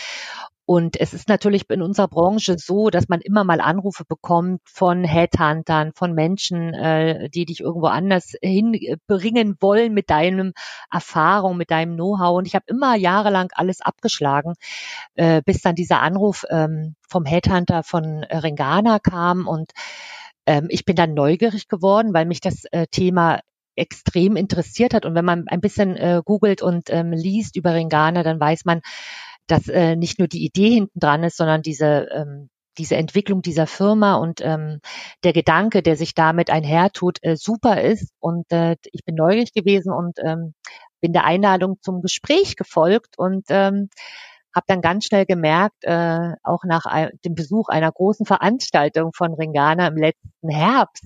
Und 0.70 1.00
es 1.00 1.14
ist 1.14 1.28
natürlich 1.28 1.68
in 1.68 1.83
unserer 1.83 2.06
Branche 2.06 2.56
so, 2.56 2.90
dass 2.90 3.09
man 3.09 3.20
immer 3.20 3.42
mal 3.42 3.61
Anrufe 3.61 4.04
bekommt 4.04 4.61
von 4.66 5.02
Headhuntern, 5.02 5.90
von 5.96 6.14
Menschen, 6.14 6.74
äh, 6.74 7.28
die 7.28 7.44
dich 7.44 7.59
irgendwo 7.59 7.88
anders 7.88 8.37
hinbringen 8.40 9.56
wollen 9.59 9.92
mit 9.92 10.11
deinem 10.11 10.52
Erfahrung, 10.88 11.56
mit 11.56 11.72
deinem 11.72 11.96
Know-how. 11.96 12.38
Und 12.38 12.46
ich 12.46 12.54
habe 12.54 12.66
immer 12.68 12.94
jahrelang 12.94 13.48
alles 13.52 13.80
abgeschlagen, 13.80 14.54
äh, 15.16 15.42
bis 15.44 15.61
dann 15.61 15.74
dieser 15.74 16.02
Anruf 16.02 16.44
ähm, 16.50 16.94
vom 17.09 17.24
Headhunter 17.24 17.83
von 17.83 18.22
Ringana 18.22 19.00
kam. 19.00 19.48
Und 19.48 19.72
ähm, 20.46 20.68
ich 20.68 20.85
bin 20.85 20.94
dann 20.94 21.14
neugierig 21.14 21.66
geworden, 21.66 22.14
weil 22.14 22.26
mich 22.26 22.40
das 22.40 22.62
äh, 22.70 22.87
Thema 22.87 23.40
extrem 23.74 24.37
interessiert 24.37 24.94
hat. 24.94 25.04
Und 25.04 25.16
wenn 25.16 25.24
man 25.24 25.48
ein 25.48 25.61
bisschen 25.61 25.96
äh, 25.96 26.22
googelt 26.24 26.62
und 26.62 26.90
ähm, 26.90 27.11
liest 27.11 27.56
über 27.56 27.74
Ringana, 27.74 28.22
dann 28.22 28.38
weiß 28.38 28.64
man, 28.66 28.83
dass 29.51 29.69
äh, 29.69 29.97
nicht 29.97 30.19
nur 30.19 30.29
die 30.29 30.45
Idee 30.45 30.71
hinten 30.71 30.99
dran 30.99 31.23
ist, 31.25 31.37
sondern 31.37 31.63
diese 31.63 32.09
ähm, 32.13 32.49
diese 32.79 32.97
Entwicklung 32.97 33.43
dieser 33.43 33.67
Firma 33.67 34.15
und 34.15 34.41
ähm, 34.43 34.81
der 35.25 35.33
Gedanke, 35.33 35.83
der 35.83 35.97
sich 35.97 36.15
damit 36.15 36.51
einhertut, 36.51 37.19
äh, 37.23 37.37
super 37.37 37.83
ist. 37.83 38.13
Und 38.21 38.51
äh, 38.53 38.77
ich 38.93 39.05
bin 39.05 39.17
neugierig 39.17 39.53
gewesen 39.53 39.93
und 39.93 40.19
ähm, 40.25 40.55
bin 41.01 41.13
der 41.13 41.25
Einladung 41.25 41.79
zum 41.83 42.01
Gespräch 42.01 42.57
gefolgt 42.57 43.19
und 43.19 43.45
ähm, 43.49 43.91
habe 44.55 44.65
dann 44.67 44.81
ganz 44.81 45.07
schnell 45.07 45.27
gemerkt, 45.27 45.85
äh, 45.85 46.33
auch 46.43 46.65
nach 46.65 46.85
dem 47.25 47.35
Besuch 47.35 47.69
einer 47.69 47.93
großen 47.93 48.27
Veranstaltung 48.27 49.13
von 49.15 49.35
Ringana 49.35 49.87
im 49.89 49.97
letzten 49.97 50.49
Herbst, 50.49 51.05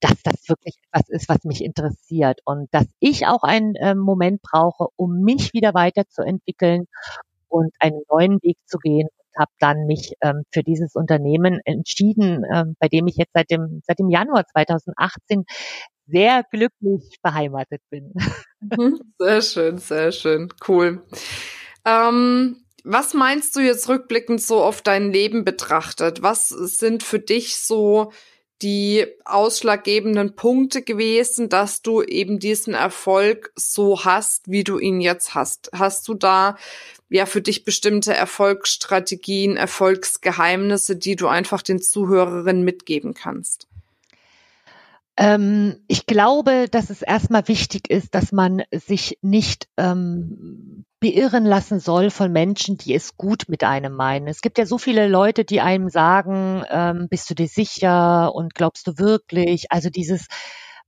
dass 0.00 0.22
das 0.22 0.48
wirklich 0.48 0.76
etwas 0.90 1.08
ist, 1.10 1.28
was 1.28 1.44
mich 1.44 1.62
interessiert 1.62 2.40
und 2.44 2.68
dass 2.72 2.86
ich 3.00 3.26
auch 3.26 3.42
einen 3.42 3.74
äh, 3.76 3.94
Moment 3.94 4.40
brauche, 4.42 4.86
um 4.96 5.20
mich 5.20 5.52
wieder 5.52 5.74
weiterzuentwickeln 5.74 6.86
und 7.50 7.74
einen 7.78 8.02
neuen 8.10 8.42
Weg 8.42 8.56
zu 8.66 8.78
gehen 8.78 9.08
und 9.08 9.40
habe 9.40 9.52
dann 9.58 9.86
mich 9.86 10.14
ähm, 10.22 10.44
für 10.52 10.62
dieses 10.62 10.94
Unternehmen 10.94 11.60
entschieden, 11.64 12.44
ähm, 12.52 12.76
bei 12.78 12.88
dem 12.88 13.06
ich 13.06 13.16
jetzt 13.16 13.32
seit 13.34 13.50
dem, 13.50 13.82
seit 13.86 13.98
dem 13.98 14.08
Januar 14.08 14.46
2018 14.46 15.44
sehr 16.06 16.42
glücklich 16.50 17.18
beheimatet 17.22 17.82
bin. 17.90 18.12
Mhm. 18.60 19.00
Sehr 19.18 19.42
schön, 19.42 19.78
sehr 19.78 20.12
schön, 20.12 20.48
cool. 20.68 21.02
Ähm, 21.84 22.64
was 22.84 23.14
meinst 23.14 23.56
du 23.56 23.60
jetzt 23.60 23.88
rückblickend 23.88 24.40
so 24.42 24.62
auf 24.62 24.82
dein 24.82 25.12
Leben 25.12 25.44
betrachtet? 25.44 26.22
Was 26.22 26.48
sind 26.48 27.02
für 27.02 27.18
dich 27.18 27.56
so 27.56 28.12
die 28.62 29.06
ausschlaggebenden 29.24 30.36
Punkte 30.36 30.82
gewesen, 30.82 31.48
dass 31.48 31.82
du 31.82 32.02
eben 32.02 32.38
diesen 32.38 32.74
Erfolg 32.74 33.52
so 33.56 34.04
hast, 34.04 34.50
wie 34.50 34.64
du 34.64 34.78
ihn 34.78 35.00
jetzt 35.00 35.34
hast? 35.34 35.70
Hast 35.74 36.06
du 36.08 36.14
da 36.14 36.56
ja 37.08 37.26
für 37.26 37.40
dich 37.40 37.64
bestimmte 37.64 38.14
Erfolgsstrategien, 38.14 39.56
Erfolgsgeheimnisse, 39.56 40.96
die 40.96 41.16
du 41.16 41.26
einfach 41.26 41.62
den 41.62 41.80
Zuhörerinnen 41.80 42.64
mitgeben 42.64 43.14
kannst? 43.14 43.66
Ähm, 45.16 45.82
ich 45.86 46.06
glaube, 46.06 46.66
dass 46.70 46.90
es 46.90 47.02
erstmal 47.02 47.46
wichtig 47.48 47.90
ist, 47.90 48.14
dass 48.14 48.32
man 48.32 48.62
sich 48.72 49.18
nicht 49.22 49.68
ähm, 49.76 50.84
beirren 51.00 51.44
lassen 51.44 51.80
soll 51.80 52.10
von 52.10 52.30
Menschen, 52.30 52.76
die 52.76 52.94
es 52.94 53.16
gut 53.16 53.44
mit 53.48 53.64
einem 53.64 53.94
meinen. 53.94 54.28
Es 54.28 54.42
gibt 54.42 54.58
ja 54.58 54.66
so 54.66 54.78
viele 54.78 55.08
Leute, 55.08 55.44
die 55.44 55.60
einem 55.60 55.88
sagen, 55.88 56.62
ähm, 56.70 57.08
bist 57.08 57.28
du 57.30 57.34
dir 57.34 57.48
sicher 57.48 58.34
und 58.34 58.54
glaubst 58.54 58.86
du 58.86 58.98
wirklich? 58.98 59.72
Also 59.72 59.90
dieses 59.90 60.26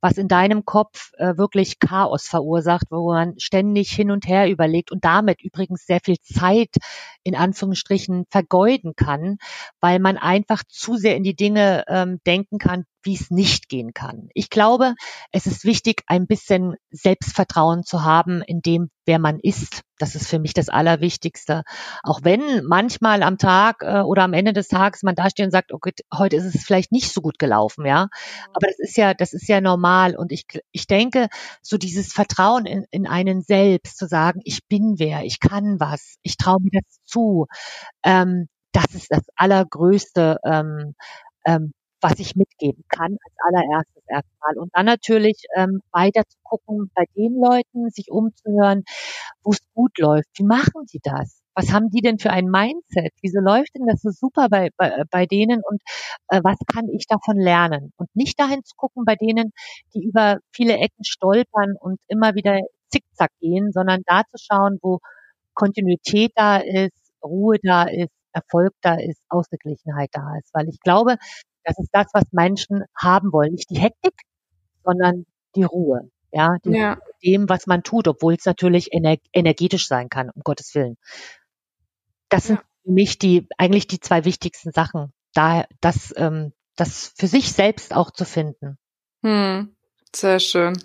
was 0.03 0.19
in 0.19 0.27
deinem 0.27 0.65
Kopf 0.65 1.13
äh, 1.17 1.37
wirklich 1.39 1.79
Chaos 1.79 2.27
verursacht, 2.27 2.89
wo 2.91 3.13
man 3.13 3.39
ständig 3.39 3.93
hin 3.93 4.11
und 4.11 4.27
her 4.27 4.51
überlegt 4.51 4.91
und 4.91 5.05
damit 5.05 5.41
übrigens 5.41 5.87
sehr 5.87 6.01
viel 6.01 6.19
Zeit 6.21 6.75
in 7.23 7.37
Anführungsstrichen 7.37 8.27
vergeuden 8.29 8.95
kann, 8.97 9.39
weil 9.81 10.01
man 10.01 10.19
einfach 10.19 10.65
zu 10.69 10.97
sehr 10.97 11.17
in 11.17 11.23
die 11.23 11.37
Dinge 11.37 11.85
ähm, 11.87 12.21
denken 12.27 12.59
kann, 12.59 12.85
wie 13.05 13.15
es 13.15 13.31
nicht 13.31 13.69
gehen 13.69 13.93
kann. 13.93 14.29
Ich 14.35 14.51
glaube, 14.51 14.95
es 15.31 15.47
ist 15.47 15.65
wichtig, 15.65 16.03
ein 16.07 16.27
bisschen 16.27 16.75
Selbstvertrauen 16.91 17.85
zu 17.85 18.05
haben 18.05 18.43
in 18.43 18.61
dem, 18.63 18.91
wer 19.05 19.19
man 19.19 19.39
ist. 19.41 19.83
Das 19.99 20.15
ist 20.15 20.29
für 20.29 20.39
mich 20.39 20.55
das 20.55 20.69
Allerwichtigste. 20.69 21.63
Auch 22.03 22.21
wenn 22.23 22.65
manchmal 22.65 23.23
am 23.23 23.39
Tag 23.39 23.83
äh, 23.83 24.01
oder 24.01 24.23
am 24.23 24.33
Ende 24.33 24.53
des 24.53 24.69
Tages 24.69 25.03
man 25.03 25.15
dasteht 25.15 25.47
und 25.47 25.53
sagt, 25.53 25.73
okay, 25.73 25.93
heute 26.13 26.37
ist 26.37 26.55
es 26.55 26.65
vielleicht 26.65 26.93
nicht 26.93 27.13
so 27.13 27.21
gut 27.21 27.39
gelaufen, 27.39 27.87
ja. 27.87 28.09
Aber 28.53 28.67
das 28.67 28.79
ist 28.79 28.97
ja, 28.97 29.15
das 29.15 29.33
ist 29.33 29.49
ja 29.49 29.61
normal. 29.61 30.17
Und 30.17 30.33
ich, 30.33 30.47
ich 30.73 30.87
denke, 30.87 31.29
so 31.63 31.77
dieses 31.79 32.13
Vertrauen 32.13 32.67
in, 32.67 32.85
in 32.91 33.07
einen 33.07 33.43
selbst 33.43 33.99
zu 33.99 34.07
sagen, 34.07 34.41
ich 34.45 34.67
bin 34.69 34.95
wer, 34.99 35.25
ich 35.25 35.41
kann 35.41 35.79
was, 35.81 36.17
ich 36.23 36.37
traue 36.37 36.61
mir 36.61 36.81
das 36.81 36.99
zu, 37.05 37.47
ähm, 38.05 38.49
das 38.73 38.95
ist 38.95 39.11
das 39.11 39.23
allergrößte 39.37 40.39
ähm, 40.45 40.95
ähm, 41.45 41.73
was 42.03 42.19
ich 42.19 42.37
mitgeben 42.37 42.85
kann 42.89 43.17
als 43.25 43.35
allererstes 43.39 44.03
erstmal. 44.09 44.59
Und 44.59 44.71
dann 44.75 44.87
natürlich 44.87 45.45
ähm, 45.57 45.81
weiter 45.93 46.23
zu 46.29 46.39
gucken 46.43 46.91
bei 46.95 47.05
den 47.17 47.35
Leuten, 47.35 47.91
sich 47.91 48.11
umzuhören, 48.11 48.85
wo 49.43 49.53
es 49.53 49.61
gut 49.75 49.99
läuft. 49.99 50.29
Wie 50.37 50.45
machen 50.45 50.87
die 50.93 51.01
das? 51.03 51.41
Was 51.55 51.73
haben 51.73 51.91
die 51.91 52.01
denn 52.01 52.19
für 52.19 52.31
ein 52.31 52.47
Mindset? 52.47 53.13
Wieso 53.21 53.41
läuft 53.41 53.75
denn 53.75 53.87
das 53.87 54.01
so 54.01 54.11
super 54.11 54.49
bei, 54.49 54.71
bei, 54.77 55.05
bei 55.11 55.27
denen 55.27 55.61
und 55.69 55.83
äh, 56.29 56.41
was 56.43 56.57
kann 56.73 56.89
ich 56.89 57.07
davon 57.07 57.39
lernen? 57.39 57.93
Und 57.97 58.09
nicht 58.15 58.41
dahin 58.41 58.65
zu 58.65 58.75
gucken 58.77 59.05
bei 59.05 59.17
denen, 59.17 59.53
die 59.95 60.03
über 60.03 60.39
viele 60.53 60.75
Ecken 60.79 61.05
stolpern 61.05 61.75
und 61.79 62.01
immer 62.09 62.35
wieder 62.35 62.59
zickzack 62.91 63.31
gehen, 63.41 63.71
sondern 63.73 64.03
da 64.07 64.23
zu 64.31 64.39
schauen, 64.39 64.79
wo 64.83 64.99
Kontinuität 65.55 66.33
da 66.37 66.57
ist, 66.59 67.13
Ruhe 67.23 67.59
da 67.63 67.85
ist, 67.85 68.11
Erfolg 68.33 68.73
da 68.81 68.95
ist, 68.95 69.21
Ausgeglichenheit 69.29 70.11
da 70.13 70.37
ist. 70.39 70.51
Weil 70.55 70.69
ich 70.69 70.81
glaube, 70.81 71.17
das 71.65 71.79
ist 71.79 71.91
das, 71.93 72.07
was 72.13 72.25
Menschen 72.33 72.85
haben 72.97 73.33
wollen. 73.33 73.53
Nicht 73.53 73.71
die 73.71 73.79
Hektik, 73.79 74.15
sondern 74.85 75.27
die 75.55 75.65
Ruhe. 75.65 76.11
Ja, 76.33 76.57
die 76.65 76.71
ja. 76.71 76.99
dem, 77.23 77.49
was 77.49 77.67
man 77.67 77.83
tut, 77.83 78.09
obwohl 78.09 78.35
es 78.35 78.47
natürlich 78.47 78.93
ener 78.93 79.17
energetisch 79.35 79.87
sein 79.87 80.09
kann, 80.09 80.31
um 80.31 80.43
Gottes 80.43 80.75
Willen. 80.75 80.97
Das 82.31 82.47
sind 82.47 82.61
für 82.85 82.93
mich 82.93 83.19
die, 83.19 83.47
eigentlich 83.59 83.87
die 83.87 84.01
zwei 84.01 84.25
wichtigsten 84.25 84.73
Sachen. 84.73 85.13
Da, 85.35 85.67
das, 85.81 86.15
ähm, 86.17 86.53
das 86.77 87.13
für 87.17 87.27
sich 87.27 87.53
selbst 87.53 87.95
auch 87.95 88.11
zu 88.11 88.25
finden. 88.25 88.79
Hm, 89.23 89.77
sehr 90.15 90.41
schön. 90.41 90.83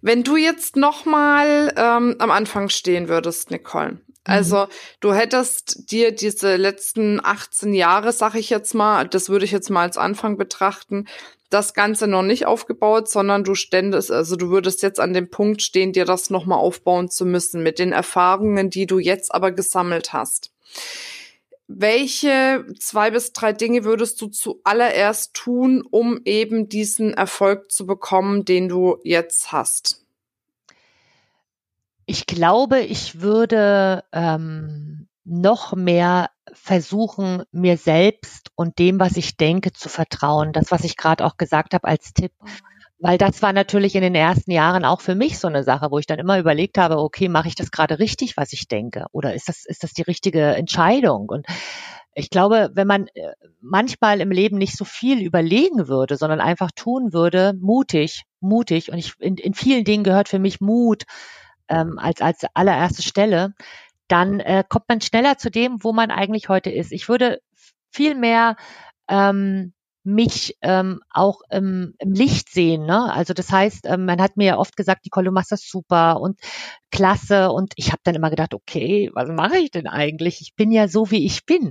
Wenn 0.00 0.22
du 0.22 0.36
jetzt 0.36 0.76
nochmal 0.76 1.72
ähm, 1.76 2.16
am 2.18 2.30
Anfang 2.30 2.70
stehen 2.70 3.08
würdest, 3.08 3.50
Nicole, 3.50 4.00
also 4.26 4.64
mhm. 4.64 4.70
du 5.00 5.14
hättest 5.14 5.90
dir 5.90 6.12
diese 6.12 6.56
letzten 6.56 7.24
18 7.24 7.72
Jahre, 7.74 8.12
sag 8.12 8.34
ich 8.34 8.50
jetzt 8.50 8.74
mal, 8.74 9.06
das 9.08 9.28
würde 9.28 9.44
ich 9.44 9.52
jetzt 9.52 9.70
mal 9.70 9.82
als 9.82 9.96
Anfang 9.96 10.36
betrachten, 10.36 11.06
das 11.50 11.74
Ganze 11.74 12.06
noch 12.08 12.22
nicht 12.22 12.46
aufgebaut, 12.46 13.08
sondern 13.08 13.44
du 13.44 13.54
ständest, 13.54 14.10
also 14.10 14.36
du 14.36 14.50
würdest 14.50 14.82
jetzt 14.82 14.98
an 14.98 15.12
dem 15.12 15.30
Punkt 15.30 15.62
stehen, 15.62 15.92
dir 15.92 16.04
das 16.04 16.30
nochmal 16.30 16.58
aufbauen 16.58 17.08
zu 17.08 17.24
müssen 17.24 17.62
mit 17.62 17.78
den 17.78 17.92
Erfahrungen, 17.92 18.68
die 18.70 18.86
du 18.86 18.98
jetzt 18.98 19.32
aber 19.34 19.52
gesammelt 19.52 20.12
hast. 20.12 20.52
Welche 21.68 22.64
zwei 22.78 23.10
bis 23.10 23.32
drei 23.32 23.52
Dinge 23.52 23.84
würdest 23.84 24.20
du 24.20 24.28
zuallererst 24.28 25.34
tun, 25.34 25.82
um 25.88 26.20
eben 26.24 26.68
diesen 26.68 27.12
Erfolg 27.14 27.72
zu 27.72 27.86
bekommen, 27.86 28.44
den 28.44 28.68
du 28.68 28.98
jetzt 29.02 29.50
hast? 29.50 30.05
Ich 32.06 32.26
glaube, 32.26 32.80
ich 32.80 33.20
würde 33.20 34.04
ähm, 34.12 35.08
noch 35.24 35.74
mehr 35.74 36.30
versuchen, 36.52 37.42
mir 37.50 37.76
selbst 37.76 38.50
und 38.54 38.78
dem, 38.78 39.00
was 39.00 39.16
ich 39.16 39.36
denke, 39.36 39.72
zu 39.72 39.88
vertrauen. 39.88 40.52
Das, 40.52 40.70
was 40.70 40.84
ich 40.84 40.96
gerade 40.96 41.24
auch 41.24 41.36
gesagt 41.36 41.74
habe 41.74 41.86
als 41.86 42.14
Tipp. 42.14 42.32
Weil 42.98 43.18
das 43.18 43.42
war 43.42 43.52
natürlich 43.52 43.94
in 43.94 44.00
den 44.00 44.14
ersten 44.14 44.52
Jahren 44.52 44.84
auch 44.84 45.02
für 45.02 45.14
mich 45.14 45.38
so 45.38 45.48
eine 45.48 45.64
Sache, 45.64 45.90
wo 45.90 45.98
ich 45.98 46.06
dann 46.06 46.18
immer 46.18 46.38
überlegt 46.38 46.78
habe, 46.78 46.98
okay, 46.98 47.28
mache 47.28 47.48
ich 47.48 47.54
das 47.54 47.70
gerade 47.70 47.98
richtig, 47.98 48.36
was 48.36 48.52
ich 48.54 48.68
denke? 48.68 49.06
Oder 49.12 49.34
ist 49.34 49.48
das, 49.48 49.66
ist 49.66 49.82
das 49.82 49.92
die 49.92 50.02
richtige 50.02 50.54
Entscheidung? 50.54 51.28
Und 51.28 51.44
ich 52.14 52.30
glaube, 52.30 52.70
wenn 52.72 52.86
man 52.86 53.08
äh, 53.08 53.32
manchmal 53.60 54.22
im 54.22 54.30
Leben 54.30 54.56
nicht 54.56 54.78
so 54.78 54.86
viel 54.86 55.20
überlegen 55.20 55.88
würde, 55.88 56.16
sondern 56.16 56.40
einfach 56.40 56.70
tun 56.74 57.12
würde, 57.12 57.52
mutig, 57.60 58.22
mutig, 58.40 58.90
und 58.90 58.96
ich, 58.96 59.12
in, 59.18 59.36
in 59.36 59.52
vielen 59.52 59.84
Dingen 59.84 60.04
gehört 60.04 60.28
für 60.28 60.38
mich 60.38 60.62
Mut, 60.62 61.02
ähm, 61.68 61.98
als, 61.98 62.20
als 62.20 62.44
allererste 62.54 63.02
Stelle, 63.02 63.54
dann 64.08 64.40
äh, 64.40 64.64
kommt 64.68 64.88
man 64.88 65.00
schneller 65.00 65.38
zu 65.38 65.50
dem, 65.50 65.82
wo 65.82 65.92
man 65.92 66.10
eigentlich 66.10 66.48
heute 66.48 66.70
ist. 66.70 66.92
Ich 66.92 67.08
würde 67.08 67.40
viel 67.90 68.14
mehr 68.14 68.56
ähm, 69.08 69.72
mich 70.06 70.56
ähm, 70.62 71.00
auch 71.10 71.40
im, 71.50 71.94
im 71.98 72.12
Licht 72.12 72.48
sehen. 72.48 72.86
Ne? 72.86 73.12
Also 73.12 73.34
das 73.34 73.50
heißt, 73.50 73.86
ähm, 73.86 74.04
man 74.04 74.22
hat 74.22 74.36
mir 74.36 74.46
ja 74.46 74.56
oft 74.56 74.76
gesagt, 74.76 75.04
Nicole, 75.04 75.26
du 75.26 75.32
machst 75.32 75.50
das 75.50 75.68
super 75.68 76.20
und 76.20 76.38
klasse. 76.92 77.50
Und 77.50 77.72
ich 77.74 77.90
habe 77.90 78.00
dann 78.04 78.14
immer 78.14 78.30
gedacht, 78.30 78.54
okay, 78.54 79.10
was 79.14 79.28
mache 79.28 79.58
ich 79.58 79.72
denn 79.72 79.88
eigentlich? 79.88 80.40
Ich 80.40 80.54
bin 80.54 80.70
ja 80.70 80.86
so, 80.86 81.10
wie 81.10 81.26
ich 81.26 81.44
bin. 81.44 81.62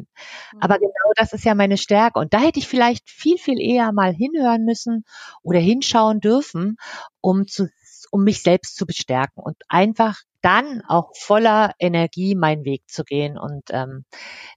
Mhm. 0.53 0.59
Aber 0.59 0.77
genau 0.79 1.11
das 1.15 1.31
ist 1.31 1.45
ja 1.45 1.55
meine 1.55 1.77
Stärke. 1.77 2.19
Und 2.19 2.33
da 2.33 2.39
hätte 2.39 2.59
ich 2.59 2.67
vielleicht 2.67 3.09
viel, 3.09 3.37
viel 3.37 3.59
eher 3.59 3.93
mal 3.93 4.13
hinhören 4.13 4.65
müssen 4.65 5.05
oder 5.41 5.59
hinschauen 5.59 6.19
dürfen, 6.19 6.75
um 7.21 7.47
zu 7.47 7.69
um 8.15 8.23
mich 8.23 8.41
selbst 8.41 8.77
zu 8.77 8.85
bestärken 8.85 9.43
und 9.43 9.57
einfach 9.67 10.21
dann 10.41 10.81
auch 10.87 11.11
voller 11.17 11.73
Energie 11.79 12.33
meinen 12.33 12.63
Weg 12.63 12.83
zu 12.87 13.03
gehen 13.03 13.37
und 13.37 13.63
ähm, 13.71 14.05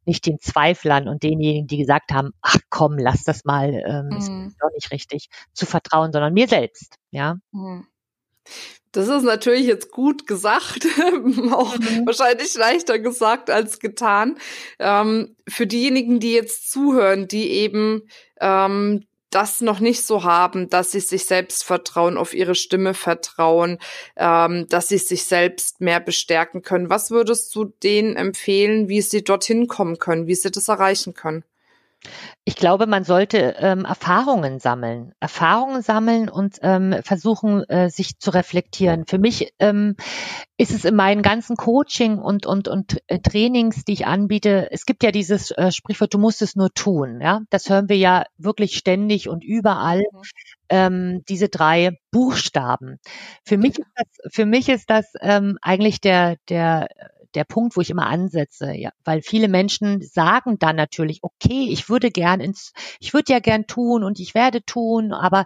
nicht 0.05 0.27
den 0.27 0.39
Zweiflern 0.39 1.09
und 1.09 1.25
denjenigen, 1.25 1.67
die 1.67 1.79
gesagt 1.79 2.13
haben, 2.13 2.31
ach 2.41 2.59
komm, 2.71 2.99
lass 2.99 3.25
das 3.25 3.45
mal, 3.45 3.75
ähm, 3.75 4.11
mhm. 4.11 4.47
ist 4.47 4.59
doch 4.61 4.71
nicht 4.75 4.93
richtig, 4.93 5.29
zu 5.55 5.67
vertrauen, 5.67 6.13
sondern 6.13 6.35
mir 6.35 6.47
selbst, 6.47 6.95
ja. 7.11 7.39
Mhm. 7.51 7.85
Das 8.93 9.09
ist 9.09 9.25
natürlich 9.25 9.67
jetzt 9.67 9.91
gut 9.91 10.29
gesagt, 10.29 10.87
auch 11.53 11.77
mhm. 11.77 12.07
wahrscheinlich 12.07 12.55
leichter 12.55 13.01
gesagt 13.01 13.51
als 13.51 13.81
getan. 13.81 14.39
Ähm, 14.79 15.35
für 15.49 15.67
diejenigen, 15.67 16.21
die 16.21 16.33
jetzt 16.33 16.71
zuhören, 16.71 17.27
die 17.27 17.51
eben 17.51 18.03
ähm, 18.41 19.05
das 19.31 19.61
noch 19.61 19.81
nicht 19.81 20.05
so 20.07 20.25
haben, 20.25 20.71
dass 20.71 20.93
sie 20.93 21.01
sich 21.01 21.27
selbst 21.27 21.65
vertrauen, 21.65 22.17
auf 22.17 22.35
ihre 22.35 22.55
Stimme 22.55 22.95
vertrauen, 22.95 23.79
ähm, 24.17 24.67
dass 24.69 24.89
sie 24.89 24.99
sich 24.99 25.25
selbst 25.25 25.81
mehr 25.81 26.01
bestärken 26.01 26.63
können. 26.63 26.91
Was 26.91 27.11
würdest 27.11 27.55
du 27.55 27.65
denen 27.65 28.17
empfehlen, 28.17 28.89
wie 28.89 29.03
sie 29.03 29.23
dorthin 29.23 29.67
kommen 29.69 29.99
können, 29.99 30.27
wie 30.27 30.35
sie 30.35 30.51
das 30.51 30.69
erreichen 30.69 31.15
können? 31.15 31.45
Ich 32.45 32.57
glaube, 32.57 32.87
man 32.87 33.05
sollte 33.05 33.57
ähm, 33.59 33.85
Erfahrungen 33.85 34.59
sammeln, 34.59 35.13
Erfahrungen 35.21 35.83
sammeln 35.83 36.29
und 36.29 36.59
ähm, 36.63 36.95
versuchen, 37.03 37.69
äh, 37.69 37.91
sich 37.91 38.19
zu 38.19 38.31
reflektieren. 38.31 39.05
Für 39.07 39.19
mich 39.19 39.53
ähm, 39.59 39.97
ist 40.57 40.73
es 40.73 40.85
in 40.85 40.95
meinen 40.95 41.23
ganzen 41.23 41.57
Coaching 41.57 42.19
und 42.19 42.47
und 42.47 42.69
und 42.69 42.99
äh, 43.09 43.19
Trainings, 43.19 43.85
die 43.85 43.93
ich 43.93 44.07
anbiete, 44.07 44.69
es 44.71 44.87
gibt 44.87 45.03
ja 45.03 45.11
dieses 45.11 45.51
äh, 45.51 45.73
Sprichwort, 45.73 46.15
du 46.15 46.19
musst 46.19 46.41
es 46.41 46.57
nur 46.57 46.73
tun. 46.73 47.21
Ja, 47.21 47.41
das 47.51 47.69
hören 47.69 47.89
wir 47.89 47.97
ja 47.97 48.25
wirklich 48.39 48.77
ständig 48.77 49.29
und 49.29 49.45
überall. 49.45 50.01
Mhm. 50.01 50.23
Ähm, 50.71 51.23
diese 51.29 51.49
drei 51.49 51.97
Buchstaben. 52.11 52.99
Für 53.45 53.57
mich 53.57 53.79
ist 53.79 53.89
das, 53.95 54.33
für 54.35 54.45
mich 54.45 54.69
ist 54.69 54.91
das 54.91 55.07
ähm, 55.23 55.57
eigentlich 55.63 56.01
der 56.03 56.37
der 56.51 56.89
der 57.35 57.45
Punkt, 57.45 57.77
wo 57.77 57.81
ich 57.81 57.91
immer 57.91 58.07
ansetze, 58.07 58.73
ja, 58.75 58.91
weil 59.05 59.23
viele 59.23 59.49
Menschen 59.49 60.01
sagen 60.03 60.59
dann 60.59 60.77
natürlich, 60.77 61.21
okay, 61.23 61.69
ich 61.71 61.89
würde 61.89 62.11
gern 62.11 62.41
ins, 62.41 62.73
ich 63.01 63.15
würde 63.15 63.33
ja 63.33 63.41
gern 63.41 63.67
tun 63.67 64.05
und 64.05 64.21
ich 64.21 64.35
werde 64.35 64.65
tun, 64.65 65.13
aber 65.13 65.45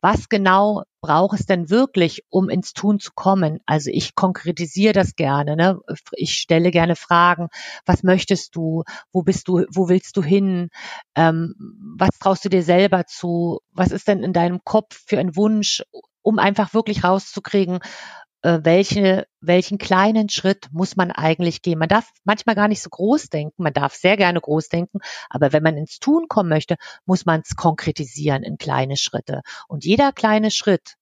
was 0.00 0.28
genau 0.28 0.82
braucht 1.00 1.38
es 1.38 1.46
denn 1.46 1.70
wirklich, 1.70 2.24
um 2.30 2.48
ins 2.48 2.72
Tun 2.72 2.98
zu 2.98 3.12
kommen? 3.14 3.60
Also 3.66 3.90
ich 3.92 4.14
konkretisiere 4.14 4.92
das 4.92 5.16
gerne, 5.16 5.56
ne? 5.56 5.78
Ich 6.12 6.34
stelle 6.34 6.70
gerne 6.70 6.96
Fragen. 6.96 7.48
Was 7.84 8.02
möchtest 8.02 8.56
du? 8.56 8.84
Wo 9.12 9.22
bist 9.22 9.48
du? 9.48 9.64
Wo 9.70 9.88
willst 9.88 10.16
du 10.16 10.22
hin? 10.22 10.70
Ähm, 11.14 11.54
was 11.98 12.10
traust 12.18 12.44
du 12.44 12.48
dir 12.48 12.62
selber 12.62 13.04
zu? 13.06 13.60
Was 13.72 13.92
ist 13.92 14.08
denn 14.08 14.22
in 14.22 14.32
deinem 14.32 14.60
Kopf 14.64 15.02
für 15.06 15.18
ein 15.18 15.36
Wunsch? 15.36 15.82
um 16.24 16.38
einfach 16.38 16.72
wirklich 16.72 17.04
rauszukriegen, 17.04 17.80
welche, 18.44 19.26
welchen 19.40 19.78
kleinen 19.78 20.28
Schritt 20.28 20.68
muss 20.70 20.96
man 20.96 21.10
eigentlich 21.10 21.62
gehen. 21.62 21.78
Man 21.78 21.88
darf 21.88 22.10
manchmal 22.24 22.54
gar 22.54 22.68
nicht 22.68 22.82
so 22.82 22.90
groß 22.90 23.30
denken, 23.30 23.62
man 23.62 23.72
darf 23.72 23.94
sehr 23.94 24.18
gerne 24.18 24.40
groß 24.40 24.68
denken, 24.68 24.98
aber 25.30 25.52
wenn 25.52 25.62
man 25.62 25.78
ins 25.78 25.98
Tun 25.98 26.28
kommen 26.28 26.50
möchte, 26.50 26.76
muss 27.06 27.24
man 27.24 27.40
es 27.40 27.56
konkretisieren 27.56 28.42
in 28.42 28.58
kleine 28.58 28.98
Schritte. 28.98 29.40
Und 29.66 29.84
jeder 29.86 30.12
kleine 30.12 30.50
Schritt, 30.50 30.96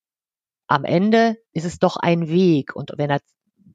am 0.69 0.85
Ende 0.85 1.37
ist 1.53 1.65
es 1.65 1.81
doch 1.81 1.97
ein 1.97 2.29
Weg. 2.29 2.77
Und 2.77 2.93
wenn 2.97 3.11
er 3.11 3.21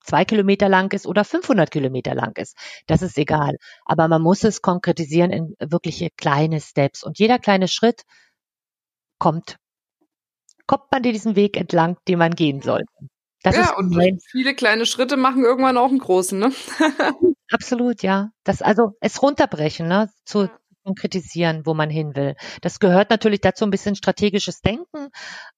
zwei 0.01 0.23
Kilometer 0.23 0.69
lang 0.69 0.93
ist 0.93 1.05
oder 1.05 1.25
500 1.25 1.69
Kilometer 1.69 2.15
lang 2.15 2.37
ist, 2.37 2.57
das 2.87 3.01
ist 3.01 3.17
egal. 3.17 3.57
Aber 3.85 4.07
man 4.07 4.21
muss 4.21 4.45
es 4.45 4.61
konkretisieren 4.61 5.31
in 5.31 5.55
wirkliche 5.59 6.09
kleine 6.15 6.61
Steps. 6.61 7.03
Und 7.03 7.19
jeder 7.19 7.37
kleine 7.37 7.67
Schritt 7.67 8.03
kommt, 9.19 9.57
kommt 10.67 10.89
man 10.89 11.03
diesen 11.03 11.35
Weg 11.35 11.57
entlang, 11.57 11.97
den 12.07 12.19
man 12.19 12.33
gehen 12.33 12.61
sollte. 12.61 12.93
Das 13.43 13.55
ja, 13.55 13.75
und 13.75 13.91
mein 13.91 14.19
viele 14.31 14.55
kleine 14.55 14.85
Schritte 14.85 15.15
machen 15.15 15.43
irgendwann 15.43 15.77
auch 15.77 15.89
einen 15.89 15.99
großen, 15.99 16.39
ne? 16.39 16.51
Absolut, 17.51 18.01
ja. 18.01 18.29
Das 18.43 18.61
also 18.61 18.93
es 18.99 19.21
runterbrechen, 19.21 19.87
ne? 19.87 20.09
Zu 20.25 20.49
konkretisieren, 20.83 21.65
wo 21.65 21.73
man 21.73 21.89
hin 21.89 22.15
will. 22.15 22.35
Das 22.61 22.79
gehört 22.79 23.09
natürlich 23.09 23.41
dazu 23.41 23.65
ein 23.65 23.71
bisschen 23.71 23.95
strategisches 23.95 24.61
Denken, 24.61 25.09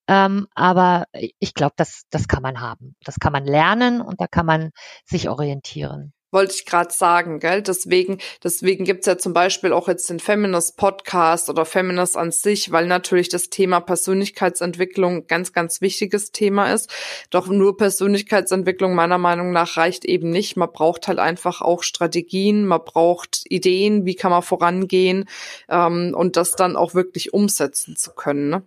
ähm, 0.08 0.48
aber 0.56 1.06
ich 1.12 1.54
glaube, 1.54 1.74
das, 1.78 2.04
das 2.10 2.28
kann 2.28 2.42
man 2.42 2.60
haben. 2.60 2.96
Das 3.06 3.20
kann 3.20 3.32
man 3.32 3.46
lernen 3.46 4.02
und 4.02 4.20
da 4.20 4.28
kann 4.28 4.48
man 4.48 4.72
sich 5.06 5.30
orientieren 5.30 6.14
wollte 6.32 6.54
ich 6.54 6.66
gerade 6.66 6.94
sagen, 6.94 7.40
gell? 7.40 7.62
Deswegen, 7.62 8.20
deswegen 8.44 8.86
gibt's 8.86 9.08
ja 9.08 9.18
zum 9.18 9.34
Beispiel 9.34 9.74
auch 9.74 9.88
jetzt 9.88 10.10
den 10.10 10.20
Feminist 10.20 10.78
Podcast 10.78 11.50
oder 11.50 11.66
Feminist 11.66 12.18
an 12.18 12.32
sich, 12.32 12.72
weil 12.72 12.88
natürlich 12.88 13.30
das 13.30 13.50
Thema 13.50 13.80
Persönlichkeitsentwicklung 13.80 15.28
ganz, 15.28 15.54
ganz 15.54 15.82
wichtiges 15.82 16.32
Thema 16.32 16.74
ist. 16.74 16.90
Doch 17.30 17.48
nur 17.48 17.78
Persönlichkeitsentwicklung 17.78 18.96
meiner 18.96 19.18
Meinung 19.18 19.52
nach 19.52 19.78
reicht 19.78 20.06
eben 20.06 20.30
nicht. 20.30 20.58
Man 20.58 20.72
braucht 20.72 21.08
halt 21.08 21.20
einfach 21.20 21.62
auch 21.62 21.84
Strategien, 21.84 22.66
man 22.66 22.82
braucht 22.84 23.44
Ideen, 23.50 24.06
wie 24.06 24.16
kann 24.16 24.32
man 24.32 24.42
vorangehen 24.42 25.26
ähm, 25.70 26.14
und 26.16 26.36
das 26.38 26.52
dann 26.52 26.76
auch 26.76 26.94
wirklich 26.94 27.34
umsetzen 27.34 27.96
zu 27.96 28.12
können. 28.12 28.50
Ne? 28.50 28.64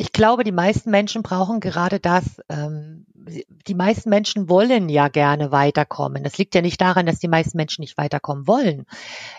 Ich 0.00 0.12
glaube, 0.12 0.44
die 0.44 0.50
meisten 0.50 0.90
Menschen 0.90 1.22
brauchen 1.22 1.60
gerade 1.60 2.00
das. 2.00 2.40
Ähm, 2.48 3.04
die 3.66 3.74
meisten 3.74 4.08
Menschen 4.08 4.48
wollen 4.48 4.88
ja 4.88 5.08
gerne 5.08 5.52
weiterkommen. 5.52 6.24
Das 6.24 6.38
liegt 6.38 6.54
ja 6.54 6.62
nicht 6.62 6.80
daran, 6.80 7.04
dass 7.04 7.18
die 7.18 7.28
meisten 7.28 7.58
Menschen 7.58 7.82
nicht 7.82 7.98
weiterkommen 7.98 8.46
wollen. 8.46 8.86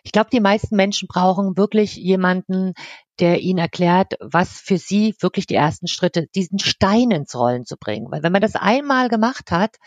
Ich 0.04 0.12
glaube, 0.12 0.30
die 0.32 0.40
meisten 0.40 0.76
Menschen 0.76 1.08
brauchen 1.08 1.58
wirklich 1.58 1.96
jemanden, 1.96 2.74
der 3.20 3.40
ihnen 3.40 3.58
erklärt, 3.58 4.14
was 4.20 4.60
für 4.60 4.78
sie 4.78 5.16
wirklich 5.20 5.48
die 5.48 5.56
ersten 5.56 5.88
Schritte, 5.88 6.28
diesen 6.36 6.60
Stein 6.60 7.10
ins 7.10 7.34
Rollen 7.34 7.66
zu 7.66 7.76
bringen. 7.76 8.12
Weil 8.12 8.22
wenn 8.22 8.32
man 8.32 8.44
das 8.44 8.56
einmal 8.56 9.10
gemacht 9.10 9.50
hat, 9.50 9.78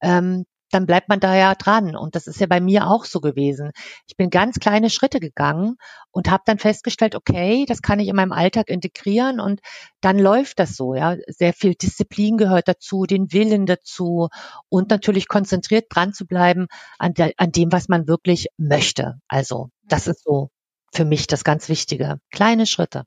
ähm, 0.00 0.46
dann 0.70 0.86
bleibt 0.86 1.08
man 1.08 1.20
da 1.20 1.36
ja 1.36 1.54
dran. 1.54 1.96
Und 1.96 2.14
das 2.14 2.26
ist 2.26 2.40
ja 2.40 2.46
bei 2.46 2.60
mir 2.60 2.86
auch 2.86 3.04
so 3.04 3.20
gewesen. 3.20 3.70
Ich 4.06 4.16
bin 4.16 4.30
ganz 4.30 4.58
kleine 4.58 4.90
Schritte 4.90 5.20
gegangen 5.20 5.76
und 6.10 6.30
habe 6.30 6.42
dann 6.46 6.58
festgestellt, 6.58 7.14
okay, 7.14 7.64
das 7.66 7.82
kann 7.82 7.98
ich 7.98 8.08
in 8.08 8.16
meinem 8.16 8.32
Alltag 8.32 8.68
integrieren 8.68 9.40
und 9.40 9.60
dann 10.00 10.18
läuft 10.18 10.58
das 10.58 10.76
so. 10.76 10.94
Ja, 10.94 11.16
sehr 11.26 11.52
viel 11.52 11.74
Disziplin 11.74 12.36
gehört 12.36 12.68
dazu, 12.68 13.04
den 13.04 13.32
Willen 13.32 13.66
dazu 13.66 14.28
und 14.68 14.90
natürlich 14.90 15.28
konzentriert 15.28 15.86
dran 15.90 16.12
zu 16.12 16.26
bleiben 16.26 16.66
an, 16.98 17.14
der, 17.14 17.32
an 17.36 17.52
dem, 17.52 17.72
was 17.72 17.88
man 17.88 18.06
wirklich 18.06 18.48
möchte. 18.56 19.20
Also 19.28 19.70
das 19.84 20.06
ist 20.06 20.24
so 20.24 20.50
für 20.92 21.04
mich 21.04 21.26
das 21.26 21.44
ganz 21.44 21.68
Wichtige. 21.68 22.18
Kleine 22.30 22.66
Schritte. 22.66 23.04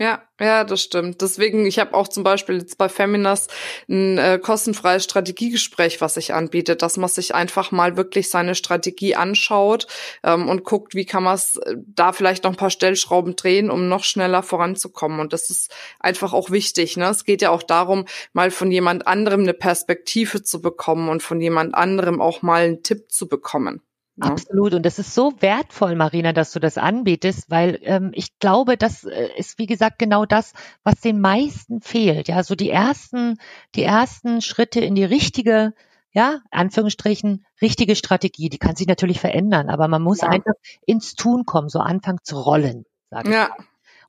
Ja, 0.00 0.24
ja, 0.40 0.64
das 0.64 0.82
stimmt. 0.82 1.20
Deswegen, 1.20 1.66
ich 1.66 1.78
habe 1.78 1.94
auch 1.94 2.08
zum 2.08 2.24
Beispiel 2.24 2.58
jetzt 2.58 2.78
bei 2.78 2.88
Feminas 2.88 3.46
ein 3.88 4.18
äh, 4.18 4.40
kostenfreies 4.42 5.04
Strategiegespräch, 5.04 6.00
was 6.00 6.16
ich 6.16 6.34
anbiete, 6.34 6.74
dass 6.74 6.96
man 6.96 7.08
sich 7.08 7.32
einfach 7.36 7.70
mal 7.70 7.96
wirklich 7.96 8.28
seine 8.28 8.56
Strategie 8.56 9.14
anschaut 9.14 9.86
ähm, 10.24 10.48
und 10.48 10.64
guckt, 10.64 10.96
wie 10.96 11.06
kann 11.06 11.22
man 11.22 11.36
es 11.36 11.58
äh, 11.58 11.76
da 11.78 12.12
vielleicht 12.12 12.42
noch 12.42 12.50
ein 12.50 12.56
paar 12.56 12.70
Stellschrauben 12.70 13.36
drehen, 13.36 13.70
um 13.70 13.88
noch 13.88 14.02
schneller 14.02 14.42
voranzukommen. 14.42 15.20
Und 15.20 15.32
das 15.32 15.48
ist 15.48 15.72
einfach 16.00 16.32
auch 16.32 16.50
wichtig. 16.50 16.96
Ne? 16.96 17.08
Es 17.08 17.24
geht 17.24 17.40
ja 17.40 17.50
auch 17.50 17.62
darum, 17.62 18.04
mal 18.32 18.50
von 18.50 18.72
jemand 18.72 19.06
anderem 19.06 19.42
eine 19.42 19.54
Perspektive 19.54 20.42
zu 20.42 20.60
bekommen 20.60 21.08
und 21.08 21.22
von 21.22 21.40
jemand 21.40 21.76
anderem 21.76 22.20
auch 22.20 22.42
mal 22.42 22.64
einen 22.64 22.82
Tipp 22.82 23.12
zu 23.12 23.28
bekommen. 23.28 23.80
Absolut. 24.20 24.74
Und 24.74 24.86
das 24.86 24.98
ist 24.98 25.14
so 25.14 25.34
wertvoll, 25.40 25.96
Marina, 25.96 26.32
dass 26.32 26.52
du 26.52 26.60
das 26.60 26.78
anbietest, 26.78 27.50
weil 27.50 27.80
ähm, 27.82 28.12
ich 28.14 28.38
glaube, 28.38 28.76
das 28.76 29.04
äh, 29.04 29.30
ist, 29.36 29.58
wie 29.58 29.66
gesagt, 29.66 29.98
genau 29.98 30.24
das, 30.24 30.52
was 30.84 31.00
den 31.00 31.20
meisten 31.20 31.80
fehlt. 31.80 32.28
Ja, 32.28 32.42
so 32.44 32.54
die 32.54 32.70
ersten, 32.70 33.38
die 33.74 33.82
ersten 33.82 34.40
Schritte 34.40 34.80
in 34.80 34.94
die 34.94 35.04
richtige, 35.04 35.74
ja, 36.12 36.40
Anführungsstrichen, 36.52 37.44
richtige 37.60 37.96
Strategie. 37.96 38.48
Die 38.48 38.58
kann 38.58 38.76
sich 38.76 38.86
natürlich 38.86 39.18
verändern, 39.18 39.68
aber 39.68 39.88
man 39.88 40.02
muss 40.02 40.20
ja. 40.20 40.28
einfach 40.28 40.54
ins 40.86 41.14
Tun 41.16 41.44
kommen, 41.44 41.68
so 41.68 41.80
anfangen 41.80 42.20
zu 42.22 42.38
rollen, 42.38 42.84
sage 43.10 43.30
ich. 43.30 43.34
Ja. 43.34 43.50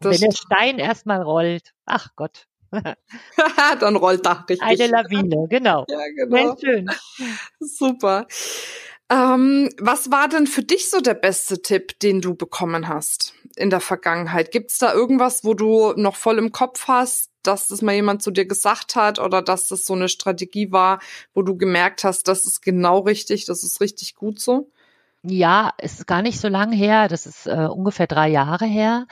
Und 0.03 0.11
wenn 0.11 0.21
der 0.21 0.35
Stein 0.35 0.77
erstmal 0.77 1.23
rollt, 1.23 1.73
ach 1.85 2.09
Gott, 2.15 2.47
dann 3.79 3.95
rollt 3.95 4.25
da 4.25 4.45
richtig. 4.47 4.61
Eine 4.61 4.87
Lawine, 4.87 5.47
genau. 5.49 5.85
Ja, 5.87 5.99
genau. 6.15 6.55
Sehr 6.55 6.57
schön. 6.59 6.87
Super. 7.59 8.27
Ähm, 9.09 9.69
was 9.79 10.09
war 10.09 10.27
denn 10.27 10.47
für 10.47 10.63
dich 10.63 10.89
so 10.89 10.99
der 10.99 11.13
beste 11.13 11.61
Tipp, 11.61 11.99
den 11.99 12.21
du 12.21 12.33
bekommen 12.33 12.87
hast 12.87 13.33
in 13.55 13.69
der 13.69 13.81
Vergangenheit? 13.81 14.51
Gibt 14.51 14.71
es 14.71 14.79
da 14.79 14.93
irgendwas, 14.93 15.43
wo 15.43 15.53
du 15.53 15.93
noch 15.95 16.15
voll 16.15 16.39
im 16.39 16.51
Kopf 16.51 16.87
hast, 16.87 17.29
dass 17.43 17.67
das 17.67 17.83
mal 17.83 17.93
jemand 17.93 18.23
zu 18.23 18.31
dir 18.31 18.45
gesagt 18.45 18.95
hat 18.95 19.19
oder 19.19 19.43
dass 19.43 19.67
das 19.67 19.85
so 19.85 19.93
eine 19.93 20.09
Strategie 20.09 20.71
war, 20.71 20.99
wo 21.35 21.43
du 21.43 21.55
gemerkt 21.55 22.03
hast, 22.03 22.27
das 22.27 22.45
ist 22.45 22.61
genau 22.61 22.99
richtig, 22.99 23.45
das 23.45 23.63
ist 23.63 23.79
richtig 23.79 24.15
gut 24.15 24.39
so? 24.39 24.71
Ja, 25.21 25.73
es 25.77 25.99
ist 25.99 26.07
gar 26.07 26.23
nicht 26.23 26.39
so 26.39 26.47
lange 26.47 26.75
her, 26.75 27.07
das 27.07 27.27
ist 27.27 27.45
äh, 27.47 27.67
ungefähr 27.71 28.07
drei 28.07 28.29
Jahre 28.29 28.65
her. 28.65 29.07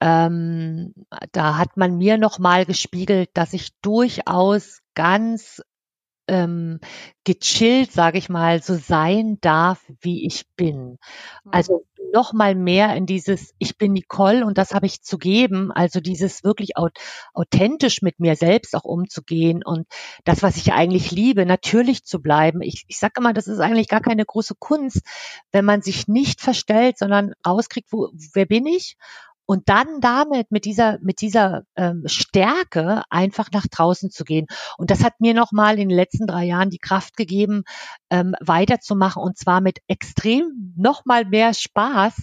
Ähm, 0.00 0.94
da 1.32 1.56
hat 1.56 1.76
man 1.76 1.96
mir 1.96 2.18
noch 2.18 2.38
mal 2.38 2.66
gespiegelt, 2.66 3.30
dass 3.34 3.52
ich 3.52 3.70
durchaus 3.80 4.82
ganz 4.94 5.62
ähm, 6.28 6.78
gechillt, 7.24 7.92
sage 7.92 8.18
ich 8.18 8.28
mal, 8.28 8.62
so 8.62 8.74
sein 8.74 9.38
darf, 9.40 9.84
wie 10.00 10.26
ich 10.26 10.44
bin. 10.56 10.98
Also 11.50 11.84
mhm. 11.98 12.10
noch 12.12 12.32
mal 12.32 12.54
mehr 12.54 12.94
in 12.96 13.06
dieses 13.06 13.54
Ich 13.58 13.78
bin 13.78 13.92
Nicole 13.92 14.44
und 14.44 14.58
das 14.58 14.72
habe 14.72 14.86
ich 14.86 15.02
zu 15.02 15.18
geben. 15.18 15.72
Also 15.72 16.00
dieses 16.00 16.44
wirklich 16.44 16.72
authentisch 17.34 18.02
mit 18.02 18.20
mir 18.20 18.36
selbst 18.36 18.74
auch 18.74 18.84
umzugehen 18.84 19.62
und 19.64 19.86
das, 20.24 20.42
was 20.42 20.56
ich 20.56 20.72
eigentlich 20.72 21.10
liebe, 21.10 21.46
natürlich 21.46 22.04
zu 22.04 22.20
bleiben. 22.20 22.62
Ich, 22.62 22.84
ich 22.88 22.98
sage 22.98 23.14
immer, 23.18 23.32
das 23.32 23.46
ist 23.46 23.60
eigentlich 23.60 23.88
gar 23.88 24.00
keine 24.00 24.24
große 24.24 24.54
Kunst, 24.58 25.02
wenn 25.50 25.64
man 25.64 25.82
sich 25.82 26.08
nicht 26.08 26.40
verstellt, 26.40 26.98
sondern 26.98 27.32
rauskriegt, 27.46 27.92
wo, 27.92 28.10
wer 28.32 28.46
bin 28.46 28.66
ich 28.66 28.96
und 29.46 29.68
dann 29.68 30.00
damit 30.00 30.50
mit 30.50 30.64
dieser 30.64 30.98
mit 31.02 31.20
dieser 31.20 31.64
ähm, 31.76 32.04
Stärke 32.06 33.02
einfach 33.10 33.50
nach 33.52 33.66
draußen 33.66 34.10
zu 34.10 34.24
gehen. 34.24 34.46
Und 34.78 34.90
das 34.90 35.04
hat 35.04 35.20
mir 35.20 35.34
nochmal 35.34 35.78
in 35.78 35.88
den 35.88 35.96
letzten 35.96 36.26
drei 36.26 36.44
Jahren 36.44 36.70
die 36.70 36.78
Kraft 36.78 37.16
gegeben, 37.16 37.64
ähm, 38.10 38.34
weiterzumachen 38.40 39.22
und 39.22 39.38
zwar 39.38 39.60
mit 39.60 39.78
extrem 39.88 40.74
nochmal 40.76 41.24
mehr 41.24 41.54
Spaß, 41.54 42.22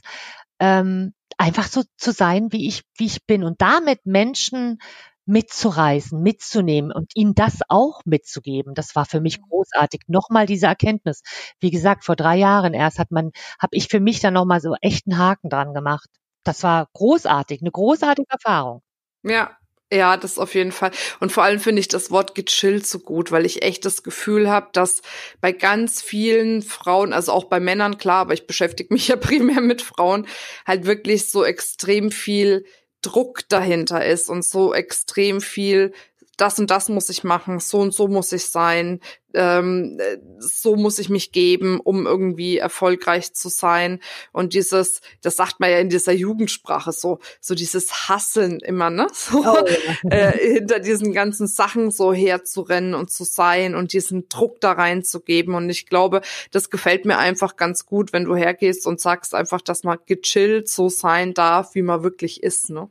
ähm, 0.60 1.14
einfach 1.38 1.68
so 1.68 1.84
zu 1.98 2.12
sein, 2.12 2.52
wie 2.52 2.68
ich 2.68 2.84
wie 2.98 3.06
ich 3.06 3.26
bin 3.26 3.44
und 3.44 3.62
damit 3.62 4.06
Menschen 4.06 4.80
mitzureisen, 5.26 6.24
mitzunehmen 6.24 6.92
und 6.92 7.16
ihnen 7.16 7.36
das 7.36 7.60
auch 7.70 8.02
mitzugeben. 8.06 8.74
Das 8.74 8.96
war 8.96 9.06
für 9.06 9.22
mich 9.22 9.40
mhm. 9.40 9.44
großartig. 9.50 10.02
Nochmal 10.08 10.48
diese 10.48 10.66
Erkenntnis. 10.66 11.22
Wie 11.60 11.70
gesagt, 11.70 12.04
vor 12.04 12.16
drei 12.16 12.38
Jahren 12.38 12.74
erst 12.74 12.98
hat 12.98 13.12
man, 13.12 13.32
habe 13.62 13.76
ich 13.76 13.90
für 13.90 14.00
mich 14.00 14.22
dann 14.22 14.34
nochmal 14.34 14.60
so 14.60 14.76
echt 14.82 15.06
einen 15.08 15.20
Haken 15.20 15.50
dran 15.50 15.76
gemacht 15.76 16.10
das 16.44 16.64
war 16.64 16.88
großartig, 16.94 17.62
eine 17.62 17.72
großartige 17.72 18.30
Erfahrung. 18.30 18.82
Ja, 19.24 19.58
ja, 19.92 20.18
das 20.18 20.38
auf 20.38 20.54
jeden 20.54 20.72
Fall. 20.72 20.92
Und 21.20 21.32
vor 21.32 21.44
allem 21.44 21.60
finde 21.60 21.80
ich 21.80 21.88
das 21.88 22.12
Wort 22.12 22.36
gechillt 22.36 22.86
so 22.86 23.00
gut, 23.00 23.32
weil 23.32 23.46
ich 23.46 23.64
echt 23.64 23.86
das 23.86 24.04
Gefühl 24.04 24.48
habe, 24.50 24.70
dass 24.74 25.02
bei 25.42 25.52
ganz 25.52 26.02
vielen 26.02 26.62
Frauen, 26.62 27.12
also 27.12 27.32
auch 27.32 27.46
bei 27.46 27.60
Männern, 27.60 27.98
klar, 27.98 28.20
aber 28.22 28.34
ich 28.34 28.46
beschäftige 28.46 28.94
mich 28.94 29.08
ja 29.10 29.16
primär 29.16 29.62
mit 29.62 29.82
Frauen, 29.82 30.28
halt 30.68 30.86
wirklich 30.86 31.32
so 31.32 31.44
extrem 31.44 32.12
viel 32.12 32.66
Druck 33.02 33.48
dahinter 33.50 34.06
ist 34.06 34.30
und 34.30 34.46
so 34.46 34.74
extrem 34.74 35.42
viel 35.42 35.94
das 36.42 36.60
und 36.60 36.72
das 36.72 36.90
muss 36.90 37.10
ich 37.10 37.24
machen, 37.24 37.60
so 37.60 37.80
und 37.80 37.94
so 37.94 38.08
muss 38.08 38.32
ich 38.32 38.46
sein, 38.46 39.00
ähm, 39.34 40.00
so 40.40 40.76
muss 40.76 40.98
ich 41.00 41.10
mich 41.10 41.32
geben, 41.32 41.80
um 41.80 42.08
irgendwie 42.08 42.58
erfolgreich 42.58 43.34
zu 43.34 43.50
sein. 43.50 44.00
Und 44.32 44.54
dieses, 44.54 45.02
das 45.22 45.36
sagt 45.36 45.60
man 45.60 45.70
ja 45.70 45.80
in 45.80 45.90
dieser 45.90 46.14
Jugendsprache 46.14 46.92
so, 46.92 47.20
so 47.40 47.56
dieses 47.56 48.10
Hasseln 48.10 48.60
immer, 48.60 48.90
ne? 48.90 49.08
So, 49.20 49.40
oh, 49.40 49.66
ja. 50.04 50.10
äh, 50.10 50.54
hinter 50.54 50.80
diesen 50.80 51.14
ganzen 51.14 51.46
Sachen 51.46 51.92
so 51.92 52.14
herzurennen 52.14 52.94
und 52.94 53.12
zu 53.12 53.26
sein 53.26 53.76
und 53.76 53.92
diesen 53.94 54.30
Druck 54.30 54.62
da 54.62 54.72
reinzugeben. 54.72 55.54
Und 55.56 55.70
ich 55.70 55.88
glaube, 55.88 56.22
das 56.52 56.70
gefällt 56.70 57.06
mir 57.06 57.18
einfach 57.18 57.58
ganz 57.58 57.86
gut, 57.86 58.14
wenn 58.14 58.24
du 58.24 58.36
hergehst 58.36 58.88
und 58.88 59.02
sagst 59.02 59.36
einfach, 59.36 59.62
dass 59.62 59.84
man 59.84 60.00
gechillt 60.06 60.70
so 60.70 60.90
sein 60.90 61.34
darf, 61.34 61.76
wie 61.76 61.82
man 61.82 62.02
wirklich 62.02 62.42
ist, 62.42 62.70
ne? 62.70 62.90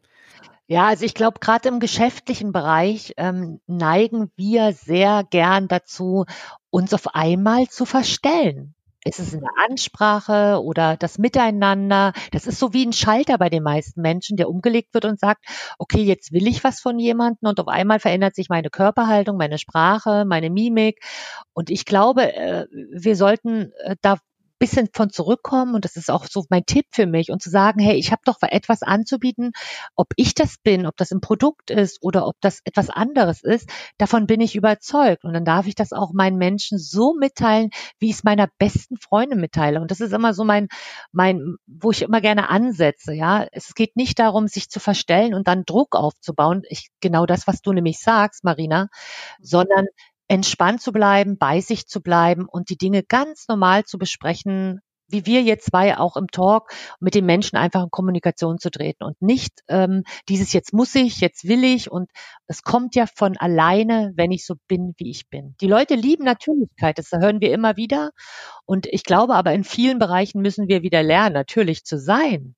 Ja, 0.70 0.86
also 0.88 1.04
ich 1.06 1.14
glaube, 1.14 1.40
gerade 1.40 1.68
im 1.68 1.80
geschäftlichen 1.80 2.52
Bereich 2.52 3.14
ähm, 3.16 3.60
neigen 3.66 4.30
wir 4.36 4.74
sehr 4.74 5.24
gern 5.30 5.66
dazu, 5.66 6.26
uns 6.70 6.92
auf 6.92 7.14
einmal 7.14 7.68
zu 7.68 7.86
verstellen. 7.86 8.74
Ist 9.04 9.18
es 9.18 9.32
eine 9.34 9.48
Ansprache 9.66 10.60
oder 10.62 10.98
das 10.98 11.16
Miteinander? 11.16 12.12
Das 12.32 12.46
ist 12.46 12.58
so 12.58 12.74
wie 12.74 12.84
ein 12.84 12.92
Schalter 12.92 13.38
bei 13.38 13.48
den 13.48 13.62
meisten 13.62 14.02
Menschen, 14.02 14.36
der 14.36 14.50
umgelegt 14.50 14.92
wird 14.92 15.06
und 15.06 15.18
sagt, 15.18 15.46
okay, 15.78 16.02
jetzt 16.02 16.32
will 16.32 16.46
ich 16.46 16.62
was 16.64 16.80
von 16.80 16.98
jemandem 16.98 17.48
und 17.48 17.60
auf 17.60 17.68
einmal 17.68 18.00
verändert 18.00 18.34
sich 18.34 18.50
meine 18.50 18.68
Körperhaltung, 18.68 19.38
meine 19.38 19.56
Sprache, 19.56 20.26
meine 20.26 20.50
Mimik. 20.50 21.00
Und 21.54 21.70
ich 21.70 21.86
glaube, 21.86 22.34
äh, 22.34 22.66
wir 22.92 23.16
sollten 23.16 23.72
äh, 23.84 23.96
da 24.02 24.18
bisschen 24.58 24.88
von 24.92 25.10
zurückkommen 25.10 25.74
und 25.74 25.84
das 25.84 25.96
ist 25.96 26.10
auch 26.10 26.26
so 26.26 26.44
mein 26.50 26.64
Tipp 26.66 26.86
für 26.90 27.06
mich 27.06 27.30
und 27.30 27.42
zu 27.42 27.50
sagen, 27.50 27.80
hey, 27.80 27.96
ich 27.96 28.12
habe 28.12 28.22
doch 28.24 28.36
etwas 28.42 28.82
anzubieten, 28.82 29.52
ob 29.94 30.08
ich 30.16 30.34
das 30.34 30.56
bin, 30.62 30.86
ob 30.86 30.96
das 30.96 31.10
ein 31.10 31.20
Produkt 31.20 31.70
ist 31.70 31.98
oder 32.02 32.26
ob 32.26 32.36
das 32.40 32.60
etwas 32.64 32.90
anderes 32.90 33.42
ist, 33.42 33.68
davon 33.98 34.26
bin 34.26 34.40
ich 34.40 34.56
überzeugt 34.56 35.24
und 35.24 35.32
dann 35.32 35.44
darf 35.44 35.66
ich 35.66 35.74
das 35.74 35.92
auch 35.92 36.12
meinen 36.12 36.38
Menschen 36.38 36.78
so 36.78 37.14
mitteilen, 37.14 37.70
wie 37.98 38.10
ich 38.10 38.16
es 38.16 38.24
meiner 38.24 38.48
besten 38.58 38.96
Freundin 38.96 39.40
mitteile 39.40 39.80
und 39.80 39.90
das 39.90 40.00
ist 40.00 40.12
immer 40.12 40.34
so 40.34 40.44
mein 40.44 40.68
mein 41.12 41.56
wo 41.66 41.90
ich 41.90 42.02
immer 42.02 42.20
gerne 42.20 42.48
ansetze, 42.48 43.12
ja, 43.12 43.46
es 43.52 43.74
geht 43.74 43.96
nicht 43.96 44.18
darum, 44.18 44.48
sich 44.48 44.68
zu 44.70 44.80
verstellen 44.80 45.34
und 45.34 45.48
dann 45.48 45.64
Druck 45.64 45.94
aufzubauen, 45.96 46.62
ich 46.68 46.88
genau 47.00 47.26
das, 47.26 47.46
was 47.46 47.62
du 47.62 47.72
nämlich 47.72 47.98
sagst, 48.00 48.44
Marina, 48.44 48.88
sondern 49.40 49.86
entspannt 50.28 50.80
zu 50.82 50.92
bleiben, 50.92 51.38
bei 51.38 51.60
sich 51.60 51.86
zu 51.86 52.00
bleiben 52.00 52.46
und 52.46 52.70
die 52.70 52.76
Dinge 52.76 53.02
ganz 53.02 53.48
normal 53.48 53.84
zu 53.84 53.98
besprechen, 53.98 54.80
wie 55.08 55.26
wir 55.26 55.42
jetzt 55.42 55.66
zwei 55.66 55.96
auch 55.96 56.16
im 56.16 56.28
Talk 56.28 56.70
mit 57.00 57.14
den 57.14 57.26
Menschen 57.26 57.56
einfach 57.56 57.82
in 57.82 57.90
Kommunikation 57.90 58.58
zu 58.58 58.70
treten 58.70 59.04
und 59.04 59.20
nicht 59.20 59.62
ähm, 59.68 60.04
dieses 60.28 60.52
jetzt 60.52 60.72
muss 60.72 60.94
ich, 60.94 61.20
jetzt 61.20 61.48
will 61.48 61.64
ich 61.64 61.90
und 61.90 62.10
es 62.46 62.62
kommt 62.62 62.94
ja 62.94 63.06
von 63.06 63.36
alleine, 63.36 64.12
wenn 64.16 64.30
ich 64.30 64.44
so 64.44 64.54
bin, 64.68 64.94
wie 64.98 65.10
ich 65.10 65.28
bin. 65.28 65.56
Die 65.60 65.66
Leute 65.66 65.94
lieben 65.94 66.24
Natürlichkeit, 66.24 66.98
das 66.98 67.10
hören 67.12 67.40
wir 67.40 67.52
immer 67.52 67.76
wieder 67.76 68.10
und 68.66 68.86
ich 68.86 69.02
glaube 69.02 69.34
aber 69.34 69.52
in 69.52 69.64
vielen 69.64 69.98
Bereichen 69.98 70.42
müssen 70.42 70.68
wir 70.68 70.82
wieder 70.82 71.02
lernen, 71.02 71.34
natürlich 71.34 71.84
zu 71.84 71.98
sein. 71.98 72.54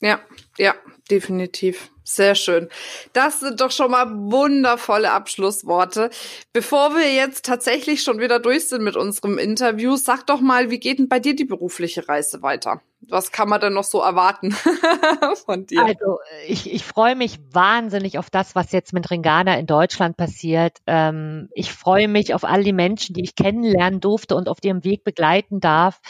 Ja, 0.00 0.20
ja, 0.58 0.74
definitiv. 1.10 1.90
Sehr 2.04 2.34
schön. 2.34 2.68
Das 3.12 3.40
sind 3.40 3.60
doch 3.60 3.70
schon 3.70 3.90
mal 3.90 4.06
wundervolle 4.10 5.12
Abschlussworte. 5.12 6.10
Bevor 6.52 6.94
wir 6.94 7.12
jetzt 7.12 7.44
tatsächlich 7.44 8.02
schon 8.02 8.18
wieder 8.18 8.40
durch 8.40 8.68
sind 8.68 8.82
mit 8.82 8.96
unserem 8.96 9.38
Interview, 9.38 9.96
sag 9.96 10.26
doch 10.26 10.40
mal, 10.40 10.70
wie 10.70 10.80
geht 10.80 10.98
denn 10.98 11.08
bei 11.08 11.20
dir 11.20 11.36
die 11.36 11.44
berufliche 11.44 12.08
Reise 12.08 12.42
weiter? 12.42 12.82
Was 13.08 13.32
kann 13.32 13.48
man 13.48 13.60
denn 13.60 13.72
noch 13.72 13.84
so 13.84 14.00
erwarten 14.00 14.52
von 15.44 15.66
dir? 15.66 15.84
Also 15.84 16.20
ich, 16.46 16.72
ich 16.72 16.84
freue 16.84 17.16
mich 17.16 17.40
wahnsinnig 17.50 18.16
auf 18.16 18.30
das, 18.30 18.54
was 18.54 18.70
jetzt 18.70 18.92
mit 18.92 19.10
Ringana 19.10 19.58
in 19.58 19.66
Deutschland 19.66 20.16
passiert. 20.16 20.78
Ähm, 20.86 21.48
ich 21.52 21.72
freue 21.72 22.06
mich 22.06 22.32
auf 22.32 22.44
all 22.44 22.62
die 22.62 22.72
Menschen, 22.72 23.14
die 23.14 23.24
ich 23.24 23.34
kennenlernen 23.34 24.00
durfte 24.00 24.36
und 24.36 24.48
auf 24.48 24.58
ihrem 24.62 24.84
Weg 24.84 25.02
begleiten 25.02 25.58
darf, 25.58 26.00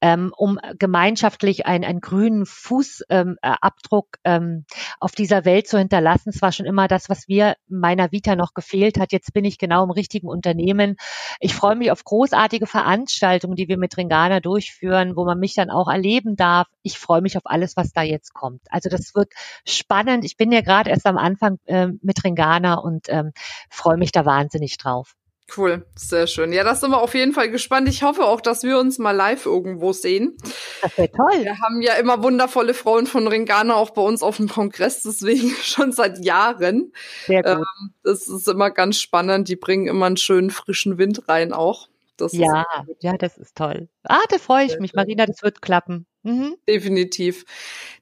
ähm, 0.00 0.32
um 0.36 0.58
gemeinschaftlich 0.76 1.66
einen, 1.66 1.84
einen 1.84 2.00
grünen 2.00 2.46
Fußabdruck 2.46 4.18
ähm, 4.24 4.64
auf 4.98 5.12
dieser 5.40 5.44
Welt 5.44 5.68
zu 5.68 5.78
hinterlassen. 5.78 6.30
Es 6.30 6.42
war 6.42 6.52
schon 6.52 6.66
immer 6.66 6.88
das, 6.88 7.08
was 7.08 7.28
mir 7.28 7.54
meiner 7.68 8.12
Vita 8.12 8.36
noch 8.36 8.54
gefehlt 8.54 8.98
hat. 8.98 9.12
Jetzt 9.12 9.32
bin 9.32 9.44
ich 9.44 9.58
genau 9.58 9.84
im 9.84 9.90
richtigen 9.90 10.28
Unternehmen. 10.28 10.96
Ich 11.40 11.54
freue 11.54 11.76
mich 11.76 11.90
auf 11.90 12.04
großartige 12.04 12.66
Veranstaltungen, 12.66 13.56
die 13.56 13.68
wir 13.68 13.78
mit 13.78 13.96
Ringana 13.96 14.40
durchführen, 14.40 15.16
wo 15.16 15.24
man 15.24 15.38
mich 15.38 15.54
dann 15.54 15.70
auch 15.70 15.88
erleben 15.88 16.36
darf. 16.36 16.66
Ich 16.82 16.98
freue 16.98 17.22
mich 17.22 17.36
auf 17.36 17.44
alles, 17.44 17.76
was 17.76 17.92
da 17.92 18.02
jetzt 18.02 18.34
kommt. 18.34 18.62
Also 18.70 18.88
das 18.88 19.14
wird 19.14 19.32
spannend. 19.66 20.24
Ich 20.24 20.36
bin 20.36 20.52
ja 20.52 20.60
gerade 20.60 20.90
erst 20.90 21.06
am 21.06 21.18
Anfang 21.18 21.58
äh, 21.66 21.88
mit 22.02 22.24
Ringana 22.24 22.74
und 22.74 23.06
ähm, 23.08 23.32
freue 23.70 23.96
mich 23.96 24.12
da 24.12 24.24
wahnsinnig 24.24 24.76
drauf. 24.78 25.14
Cool, 25.56 25.84
sehr 25.96 26.26
schön. 26.26 26.52
Ja, 26.52 26.62
das 26.62 26.80
sind 26.80 26.90
wir 26.90 27.00
auf 27.00 27.14
jeden 27.14 27.32
Fall 27.32 27.50
gespannt. 27.50 27.88
Ich 27.88 28.02
hoffe 28.02 28.24
auch, 28.24 28.40
dass 28.40 28.62
wir 28.62 28.78
uns 28.78 28.98
mal 28.98 29.10
live 29.10 29.46
irgendwo 29.46 29.92
sehen. 29.92 30.36
Das 30.82 30.96
wäre 30.96 31.10
toll. 31.10 31.44
Wir 31.44 31.58
haben 31.58 31.82
ja 31.82 31.94
immer 31.94 32.22
wundervolle 32.22 32.74
Frauen 32.74 33.06
von 33.06 33.26
Ringana 33.26 33.74
auch 33.74 33.90
bei 33.90 34.02
uns 34.02 34.22
auf 34.22 34.36
dem 34.36 34.48
Kongress, 34.48 35.02
deswegen 35.02 35.50
schon 35.62 35.92
seit 35.92 36.24
Jahren. 36.24 36.92
Sehr 37.26 37.42
gut. 37.42 37.52
Ähm, 37.52 37.90
das 38.04 38.28
ist 38.28 38.48
immer 38.48 38.70
ganz 38.70 39.00
spannend. 39.00 39.48
Die 39.48 39.56
bringen 39.56 39.88
immer 39.88 40.06
einen 40.06 40.16
schönen 40.16 40.50
frischen 40.50 40.98
Wind 40.98 41.28
rein 41.28 41.52
auch. 41.52 41.88
Das 42.20 42.32
ja, 42.32 42.66
ja, 43.00 43.16
das 43.16 43.38
ist 43.38 43.56
toll. 43.56 43.88
Ah, 44.04 44.20
da 44.28 44.38
freue 44.38 44.66
ich 44.66 44.78
mich, 44.78 44.94
Marina, 44.94 45.26
das 45.26 45.42
wird 45.42 45.62
klappen. 45.62 46.06
Mhm. 46.22 46.56
Definitiv. 46.68 47.44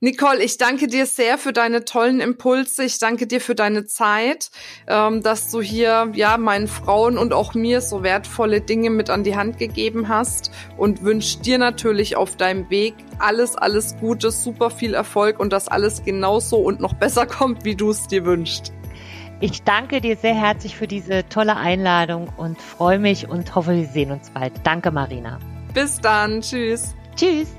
Nicole, 0.00 0.42
ich 0.42 0.58
danke 0.58 0.88
dir 0.88 1.06
sehr 1.06 1.38
für 1.38 1.52
deine 1.52 1.84
tollen 1.84 2.20
Impulse. 2.20 2.82
Ich 2.82 2.98
danke 2.98 3.28
dir 3.28 3.40
für 3.40 3.54
deine 3.54 3.84
Zeit, 3.84 4.50
ähm, 4.88 5.22
dass 5.22 5.52
du 5.52 5.60
hier 5.60 6.10
ja 6.14 6.36
meinen 6.36 6.66
Frauen 6.66 7.16
und 7.16 7.32
auch 7.32 7.54
mir 7.54 7.80
so 7.80 8.02
wertvolle 8.02 8.60
Dinge 8.60 8.90
mit 8.90 9.08
an 9.08 9.22
die 9.22 9.36
Hand 9.36 9.58
gegeben 9.58 10.08
hast 10.08 10.50
und 10.76 11.04
wünsche 11.04 11.38
dir 11.40 11.58
natürlich 11.58 12.16
auf 12.16 12.36
deinem 12.36 12.68
Weg 12.70 12.94
alles, 13.20 13.54
alles 13.54 13.96
Gute, 14.00 14.32
super 14.32 14.70
viel 14.70 14.94
Erfolg 14.94 15.38
und 15.38 15.52
dass 15.52 15.68
alles 15.68 16.02
genauso 16.04 16.56
und 16.56 16.80
noch 16.80 16.94
besser 16.94 17.26
kommt, 17.26 17.64
wie 17.64 17.76
du 17.76 17.90
es 17.90 18.08
dir 18.08 18.24
wünschst. 18.24 18.72
Ich 19.40 19.62
danke 19.62 20.00
dir 20.00 20.16
sehr 20.16 20.34
herzlich 20.34 20.76
für 20.76 20.88
diese 20.88 21.28
tolle 21.28 21.56
Einladung 21.56 22.28
und 22.36 22.60
freue 22.60 22.98
mich 22.98 23.28
und 23.28 23.54
hoffe, 23.54 23.76
wir 23.76 23.86
sehen 23.86 24.10
uns 24.10 24.30
bald. 24.30 24.52
Danke, 24.64 24.90
Marina. 24.90 25.38
Bis 25.74 26.00
dann. 26.00 26.40
Tschüss. 26.40 26.94
Tschüss. 27.14 27.57